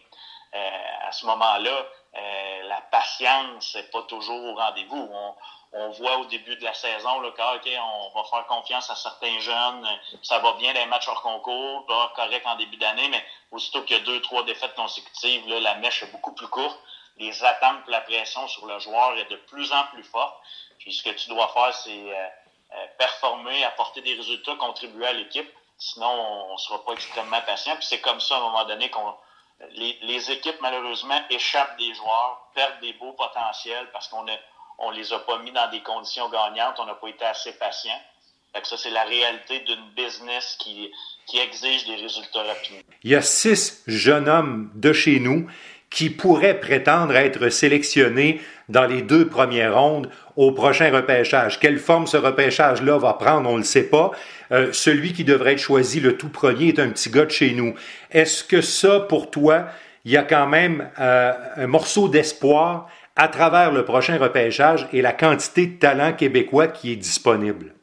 Euh, 0.55 1.09
à 1.09 1.13
ce 1.13 1.27
moment-là, 1.27 1.87
euh, 2.17 2.63
la 2.65 2.81
patience 2.93 3.75
n'est 3.75 3.85
pas 3.85 4.03
toujours 4.03 4.45
au 4.45 4.55
rendez-vous. 4.55 5.09
On, 5.13 5.35
on, 5.73 5.91
voit 5.91 6.19
au 6.19 6.25
début 6.25 6.57
de 6.57 6.65
la 6.65 6.75
saison 6.75 7.21
là, 7.21 7.29
OK, 7.29 7.71
on 7.81 8.19
va 8.19 8.25
faire 8.29 8.47
confiance 8.47 8.91
à 8.91 8.97
certains 8.97 9.39
jeunes, 9.39 9.87
ça 10.23 10.41
va 10.41 10.55
bien 10.55 10.73
les 10.73 10.87
matchs 10.87 11.07
hors 11.07 11.23
concours, 11.23 11.87
correct 12.17 12.45
en 12.47 12.57
début 12.57 12.77
d'année, 12.77 13.09
mais 13.09 13.25
aussitôt 13.53 13.83
qu'il 13.83 13.97
y 13.97 14.01
a 14.01 14.03
deux, 14.03 14.21
trois 14.23 14.43
défaites 14.43 14.75
consécutives, 14.75 15.49
là, 15.49 15.61
la 15.61 15.75
mèche 15.77 16.03
est 16.03 16.11
beaucoup 16.11 16.35
plus 16.35 16.49
courte. 16.49 16.79
Les 17.17 17.45
attentes 17.45 17.87
la 17.87 18.01
pression 18.01 18.49
sur 18.49 18.67
le 18.67 18.79
joueur 18.79 19.17
est 19.19 19.31
de 19.31 19.37
plus 19.37 19.73
en 19.73 19.85
plus 19.93 20.05
forte. 20.05 20.35
Puis 20.79 20.93
ce 20.93 21.03
que 21.03 21.11
tu 21.11 21.29
dois 21.29 21.49
faire, 21.49 21.75
c'est 21.75 21.91
euh, 21.91 22.29
performer, 22.99 23.65
apporter 23.65 24.01
des 24.01 24.15
résultats, 24.15 24.55
contribuer 24.57 25.07
à 25.07 25.13
l'équipe. 25.13 25.49
Sinon, 25.79 26.11
on 26.51 26.53
ne 26.53 26.59
sera 26.59 26.85
pas 26.85 26.93
extrêmement 26.93 27.41
patient. 27.43 27.75
Puis 27.77 27.87
c'est 27.87 28.01
comme 28.01 28.21
ça, 28.21 28.37
à 28.37 28.39
un 28.39 28.43
moment 28.43 28.65
donné, 28.67 28.91
qu'on 28.91 29.15
les, 29.75 30.31
équipes, 30.31 30.57
malheureusement, 30.63 31.21
échappent 31.31 31.79
des 31.79 31.93
joueurs, 31.95 32.51
perdent 32.55 32.81
des 32.81 32.93
beaux 32.95 33.13
potentiels 33.13 33.87
parce 33.93 34.09
qu'on 34.09 34.25
on 34.79 34.91
les 34.91 35.13
a 35.13 35.19
pas 35.21 35.39
mis 35.41 35.53
dans 35.53 35.71
des 35.71 35.81
conditions 35.81 36.29
gagnantes, 36.31 36.77
on 36.79 36.87
n'a 36.87 36.95
pas 36.95 37.09
été 37.09 37.25
assez 37.25 37.53
patient. 37.53 37.99
ça, 38.63 38.77
c'est 38.77 38.91
la 38.91 39.05
réalité 39.05 39.61
d'une 39.61 39.91
business 39.95 40.57
qui, 40.59 40.91
qui 41.27 41.39
exige 41.39 41.85
des 41.85 41.97
résultats 41.97 42.43
rapides. 42.43 42.85
Il 43.03 43.11
y 43.11 43.15
a 43.15 43.23
six 43.23 43.83
jeunes 43.87 44.29
hommes 44.29 44.71
de 44.75 44.93
chez 44.93 45.21
nous 45.21 45.51
qui 45.91 46.09
pourraient 46.09 46.59
prétendre 46.59 47.17
être 47.17 47.49
sélectionnés 47.49 48.41
dans 48.71 48.87
les 48.87 49.03
deux 49.03 49.27
premières 49.27 49.75
rondes 49.75 50.09
au 50.37 50.53
prochain 50.53 50.91
repêchage. 50.93 51.59
Quelle 51.59 51.79
forme 51.79 52.07
ce 52.07 52.17
repêchage-là 52.17 52.99
va 52.99 53.15
prendre, 53.15 53.51
on 53.51 53.55
ne 53.55 53.59
le 53.59 53.65
sait 53.65 53.89
pas. 53.89 54.13
Euh, 54.53 54.73
celui 54.73 55.13
qui 55.13 55.25
devrait 55.25 55.53
être 55.53 55.59
choisi 55.59 56.01
le 56.01 56.17
tout 56.17 56.29
premier 56.29 56.69
est 56.69 56.79
un 56.79 56.89
petit 56.89 57.11
gars 57.11 57.27
de 57.27 57.31
chez 57.31 57.53
nous. 57.53 57.75
Est-ce 58.11 58.45
que 58.45 58.61
ça, 58.61 59.01
pour 59.01 59.31
toi, 59.31 59.67
il 60.05 60.13
y 60.13 60.17
a 60.17 60.23
quand 60.23 60.47
même 60.47 60.91
euh, 60.99 61.33
un 61.57 61.67
morceau 61.67 62.09
d'espoir 62.09 62.89
à 63.17 63.29
travers 63.29 63.73
le 63.73 63.85
prochain 63.85 64.19
repêchage 64.19 64.87
et 64.93 65.03
la 65.03 65.13
quantité 65.13 65.67
de 65.67 65.79
talent 65.79 66.13
québécois 66.13 66.69
qui 66.69 66.93
est 66.93 66.97
disponible? 66.97 67.75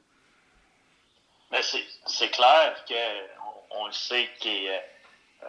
Ben, 1.52 1.60
c'est 1.62 2.30
clair 2.30 2.74
qu'on 2.88 3.82
on 3.82 3.88
le 3.88 3.94
sait 3.94 4.30
que 4.42 4.48
euh, 4.48 5.48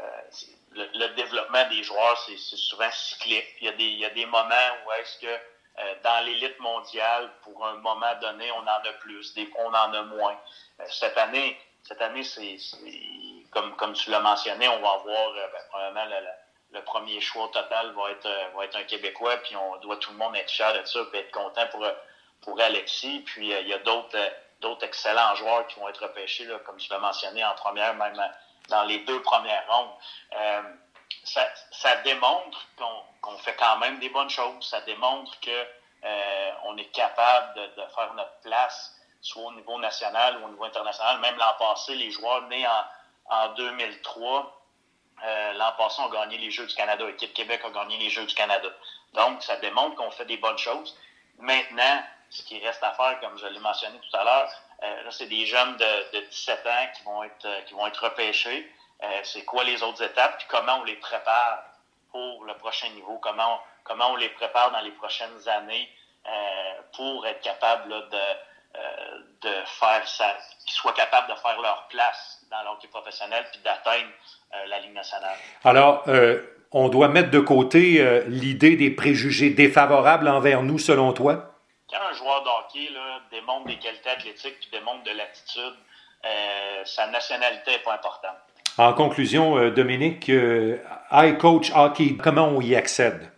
le, 0.95 1.09
développement 1.14 1.69
des 1.69 1.83
joueurs, 1.83 2.19
c'est 2.27 2.37
souvent 2.57 2.91
cyclique. 2.91 3.47
Il 3.61 3.99
y, 3.99 4.05
a 4.05 4.11
des, 4.11 4.27
moments 4.27 4.71
où 4.87 4.93
est-ce 4.93 5.19
que 5.19 5.27
euh, 5.27 5.95
dans 6.03 6.25
l'élite 6.25 6.59
mondiale, 6.61 7.31
pour 7.43 7.67
un 7.67 7.75
moment 7.75 8.14
donné, 8.21 8.51
on 8.53 8.62
en 8.62 8.67
a 8.67 8.93
plus, 9.01 9.35
des 9.35 9.47
fois 9.47 9.62
on 9.67 9.75
en 9.75 9.93
a 9.95 10.03
moins. 10.03 10.38
Euh, 10.81 10.85
cette 10.88 11.17
année, 11.17 11.59
cette 11.83 12.03
année, 12.03 12.25
c'est 12.25 12.59
comme, 13.51 13.93
tu 13.95 14.11
l'as 14.11 14.21
mentionné, 14.21 14.69
on 14.69 14.81
va 14.81 14.91
avoir 14.91 15.29
euh, 15.29 15.47
ben, 15.53 15.61
probablement 15.69 16.17
le, 16.73 16.83
premier 16.83 17.21
choix 17.21 17.49
total 17.53 17.93
va 17.93 18.11
être, 18.11 18.77
un 18.77 18.83
Québécois, 18.85 19.37
puis 19.38 19.57
on 19.57 19.77
doit 19.79 19.97
tout 19.97 20.12
le 20.12 20.17
monde 20.17 20.37
être 20.37 20.51
fier 20.51 20.73
de 20.81 20.87
ça, 20.87 21.01
être 21.14 21.31
content 21.31 21.67
pour, 21.69 21.87
pour 22.43 22.61
Alexis. 22.61 23.21
Puis 23.21 23.51
il 23.51 23.69
y 23.69 23.73
a 23.73 23.79
d'autres 23.79 24.19
d'autres 24.61 24.85
excellents 24.85 25.37
joueurs 25.37 25.67
qui 25.69 25.79
vont 25.79 25.88
être 25.88 26.03
repêchés, 26.03 26.49
comme 26.67 26.77
tu 26.79 26.91
l'as 26.91 26.99
mentionné, 26.99 27.45
en 27.45 27.55
première, 27.55 27.95
même 27.95 28.21
dans 28.68 28.85
les 28.85 28.98
deux 29.00 29.20
premières 29.22 29.64
rondes. 29.68 29.90
ça, 31.24 31.96
démontre 32.04 32.66
qu'on 32.76 33.38
fait 33.38 33.57
quand 33.57 33.78
même 33.78 33.98
des 33.98 34.11
bonnes 34.11 34.31
choses. 34.31 34.68
Ça 34.68 34.81
démontre 34.83 35.38
que 35.40 35.66
euh, 36.04 36.50
on 36.64 36.76
est 36.76 36.90
capable 36.92 37.54
de, 37.54 37.83
faire 37.94 38.12
notre 38.14 38.40
place, 38.42 38.94
soit 39.20 39.44
au 39.44 39.52
niveau 39.52 39.78
national 39.78 40.38
ou 40.38 40.46
au 40.46 40.48
niveau 40.50 40.64
international. 40.64 41.18
Même 41.20 41.37
l'an 41.37 41.54
passé, 41.59 41.94
les 41.94 42.11
joueurs 42.11 42.42
nés 42.42 42.66
en, 42.66 43.37
en 43.37 43.48
2003, 43.54 44.62
euh, 45.24 45.52
l'an 45.54 45.72
passé, 45.76 46.00
ont 46.02 46.09
gagné 46.09 46.38
les 46.38 46.50
Jeux 46.50 46.66
du 46.66 46.74
Canada. 46.74 47.04
L'équipe 47.04 47.35
Québec 47.35 47.62
a 47.64 47.70
gagné 47.70 47.96
les 47.98 48.11
Jeux 48.11 48.26
du 48.26 48.35
Canada. 48.35 48.68
Donc, 49.14 49.42
ça 49.42 49.57
démontre 49.57 49.96
qu'on 49.96 50.11
fait 50.11 50.26
des 50.26 50.37
bonnes 50.37 50.59
choses. 50.59 50.96
Maintenant, 51.38 52.02
ce 52.31 52.42
qui 52.42 52.64
reste 52.64 52.83
à 52.83 52.92
faire, 52.92 53.18
comme 53.20 53.37
je 53.38 53.46
l'ai 53.46 53.59
mentionné 53.59 53.98
tout 53.98 54.16
à 54.16 54.24
l'heure, 54.24 54.50
euh, 54.50 54.67
là, 54.81 55.11
c'est 55.11 55.27
des 55.27 55.47
jeunes 55.47 55.77
de, 55.77 56.19
de, 56.19 56.27
17 56.27 56.67
ans 56.67 56.87
qui 56.97 57.03
vont 57.05 57.25
être, 57.25 57.64
qui 57.67 57.75
vont 57.75 57.87
être 57.87 58.05
repêchés. 58.05 58.71
c'est 59.25 59.45
quoi 59.45 59.64
les 59.64 59.83
autres 59.83 60.03
étapes, 60.03 60.38
puis 60.38 60.47
comment 60.49 60.81
on 60.81 60.85
les 60.85 60.97
prépare 60.97 61.64
pour 62.12 62.45
le 62.45 62.55
prochain 62.55 62.88
niveau, 62.91 63.19
comment 63.19 63.61
comment 63.88 64.12
on 64.12 64.17
les 64.17 64.29
prépare 64.29 64.71
dans 64.71 64.81
les 64.81 64.91
prochaines 64.93 65.49
années 65.49 65.88
euh, 66.27 66.31
pour 66.95 67.27
être 67.27 67.41
capable 67.41 67.88
de, 67.88 68.17
euh, 68.77 68.81
de 69.43 69.55
faire 69.81 70.07
ça, 70.07 70.37
qu'ils 70.67 70.75
soient 70.75 70.93
capables 70.93 71.29
de 71.29 71.38
faire 71.38 71.61
leur 71.61 71.88
place 71.88 72.45
dans 72.51 72.62
l'hockey 72.71 72.88
professionnel 72.88 73.45
puis 73.51 73.61
d'atteindre 73.64 74.11
euh, 74.55 74.67
la 74.69 74.79
Ligue 74.81 74.95
nationale? 74.95 75.37
Alors, 75.64 76.05
on 76.71 76.91
doit 76.91 77.09
mettre 77.09 77.31
de 77.31 77.41
côté 77.41 78.23
l'idée 78.27 78.77
des 78.77 78.91
préjugés 78.91 79.51
défavorables 79.51 80.29
envers 80.29 80.62
nous, 80.62 80.79
selon 80.79 81.14
toi? 81.14 81.55
Quand 81.90 82.01
un 82.11 82.12
joueur 82.12 82.42
d'hockey 82.42 82.90
démontre 83.31 83.66
des 83.66 83.79
qualités 83.79 84.11
athlétiques 84.11 84.61
puis 84.61 84.68
démontre 84.70 85.05
de 85.05 85.12
l'attitude, 85.12 85.74
sa 86.85 87.07
nationalité 87.07 87.70
n'est 87.72 87.79
pas 87.79 87.94
importante. 87.94 88.37
En 88.77 88.92
conclusion, 88.92 89.70
Dominique, 89.70 90.31
iCoach 91.11 91.72
Hockey, 91.74 92.18
comment 92.22 92.48
on 92.48 92.61
y 92.61 92.77
accède? 92.77 93.33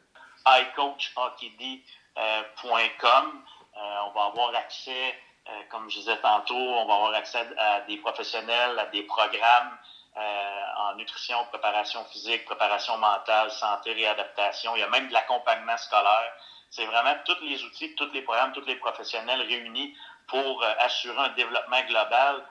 iCoachHockeyD.com. 0.46 3.42
Euh, 3.76 3.96
on 4.06 4.10
va 4.18 4.26
avoir 4.26 4.54
accès, 4.54 5.14
euh, 5.48 5.52
comme 5.70 5.90
je 5.90 5.98
disais 5.98 6.16
tantôt, 6.18 6.54
on 6.54 6.86
va 6.86 6.94
avoir 6.94 7.14
accès 7.14 7.46
à 7.56 7.80
des 7.82 7.96
professionnels, 7.98 8.78
à 8.78 8.86
des 8.86 9.02
programmes 9.04 9.78
euh, 10.16 10.62
en 10.78 10.94
nutrition, 10.96 11.44
préparation 11.46 12.04
physique, 12.06 12.44
préparation 12.44 12.96
mentale, 12.98 13.50
santé, 13.50 13.92
réadaptation. 13.92 14.74
Il 14.76 14.80
y 14.80 14.82
a 14.82 14.88
même 14.88 15.08
de 15.08 15.12
l'accompagnement 15.12 15.76
scolaire. 15.76 16.32
C'est 16.70 16.86
vraiment 16.86 17.14
tous 17.24 17.36
les 17.42 17.62
outils, 17.64 17.94
tous 17.96 18.10
les 18.12 18.22
programmes, 18.22 18.52
tous 18.52 18.64
les 18.64 18.76
professionnels 18.76 19.42
réunis 19.42 19.94
pour 20.28 20.62
assurer 20.78 21.18
un 21.18 21.30
développement 21.30 21.82
global 21.88 22.44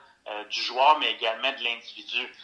du 0.50 0.60
joueur, 0.60 0.98
mais 0.98 1.12
également 1.12 1.50
de 1.52 1.64
l'individu. 1.64 2.34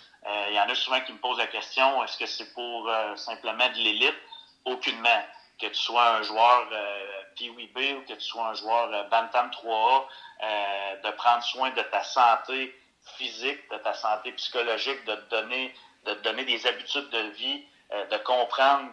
il 0.49 0.55
y 0.55 0.59
en 0.59 0.69
a 0.69 0.75
souvent 0.75 1.01
qui 1.03 1.13
me 1.13 1.19
posent 1.19 1.37
la 1.37 1.47
question, 1.47 2.03
est-ce 2.03 2.17
que 2.17 2.25
c'est 2.25 2.55
pour 2.55 2.91
simplement 3.17 3.69
de 3.69 3.77
l'élite? 3.77 4.17
Aucunement 4.65 5.23
que 5.59 5.67
tu 5.67 5.75
sois 5.75 6.17
un 6.17 6.23
joueur 6.23 6.69
euh, 6.73 7.07
B 7.39 7.79
ou 7.97 8.03
que 8.03 8.15
tu 8.15 8.21
sois 8.21 8.49
un 8.49 8.55
joueur 8.55 8.93
euh, 8.93 9.03
Bantam 9.05 9.51
3A, 9.51 10.05
euh, 10.43 10.97
de 11.03 11.11
prendre 11.13 11.43
soin 11.43 11.71
de 11.71 11.83
ta 11.83 12.03
santé 12.03 12.75
physique, 13.17 13.59
de 13.71 13.77
ta 13.79 13.95
santé 13.95 14.33
psychologique, 14.33 15.05
de 15.05 15.15
te 15.15 15.31
donner, 15.31 15.75
de 16.05 16.15
te 16.15 16.23
donner 16.23 16.45
des 16.45 16.67
habitudes 16.67 17.09
de 17.11 17.31
vie, 17.31 17.65
euh, 17.65 17.76
de 17.93 18.17
comprendre 18.25 18.91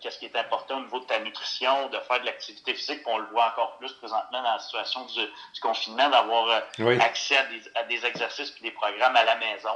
qu'est-ce 0.00 0.18
qui 0.18 0.26
est 0.26 0.36
important 0.36 0.78
au 0.78 0.80
niveau 0.80 1.00
de 1.00 1.04
ta 1.04 1.20
nutrition, 1.20 1.88
de 1.88 1.98
faire 2.00 2.20
de 2.20 2.26
l'activité 2.26 2.74
physique. 2.74 3.00
On 3.06 3.18
le 3.18 3.26
voit 3.26 3.46
encore 3.46 3.76
plus 3.78 3.92
présentement 3.92 4.42
dans 4.42 4.54
la 4.54 4.58
situation 4.58 5.04
du, 5.06 5.20
du 5.20 5.60
confinement, 5.60 6.10
d'avoir 6.10 6.62
accès 7.00 7.36
à 7.36 7.44
des, 7.44 7.62
à 7.76 7.82
des 7.84 8.04
exercices 8.04 8.52
et 8.58 8.62
des 8.64 8.70
programmes 8.72 9.16
à 9.16 9.24
la 9.24 9.36
maison. 9.36 9.70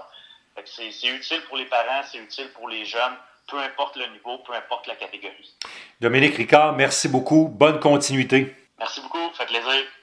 C'est 0.65 1.07
utile 1.07 1.41
pour 1.43 1.57
les 1.57 1.67
parents, 1.67 2.03
c'est 2.11 2.19
utile 2.19 2.51
pour 2.53 2.69
les 2.69 2.85
jeunes 2.85 3.17
peu 3.49 3.59
importe 3.59 3.97
le 3.97 4.07
niveau, 4.07 4.39
peu 4.39 4.53
importe 4.55 4.87
la 4.87 4.95
catégorie. 4.95 5.55
Dominique 6.01 6.37
Ricard, 6.37 6.75
merci 6.75 7.09
beaucoup. 7.09 7.49
Bonne 7.49 7.81
continuité. 7.81 8.55
Merci 8.79 9.01
beaucoup. 9.01 9.31
Fait 9.35 9.47
plaisir. 9.47 9.85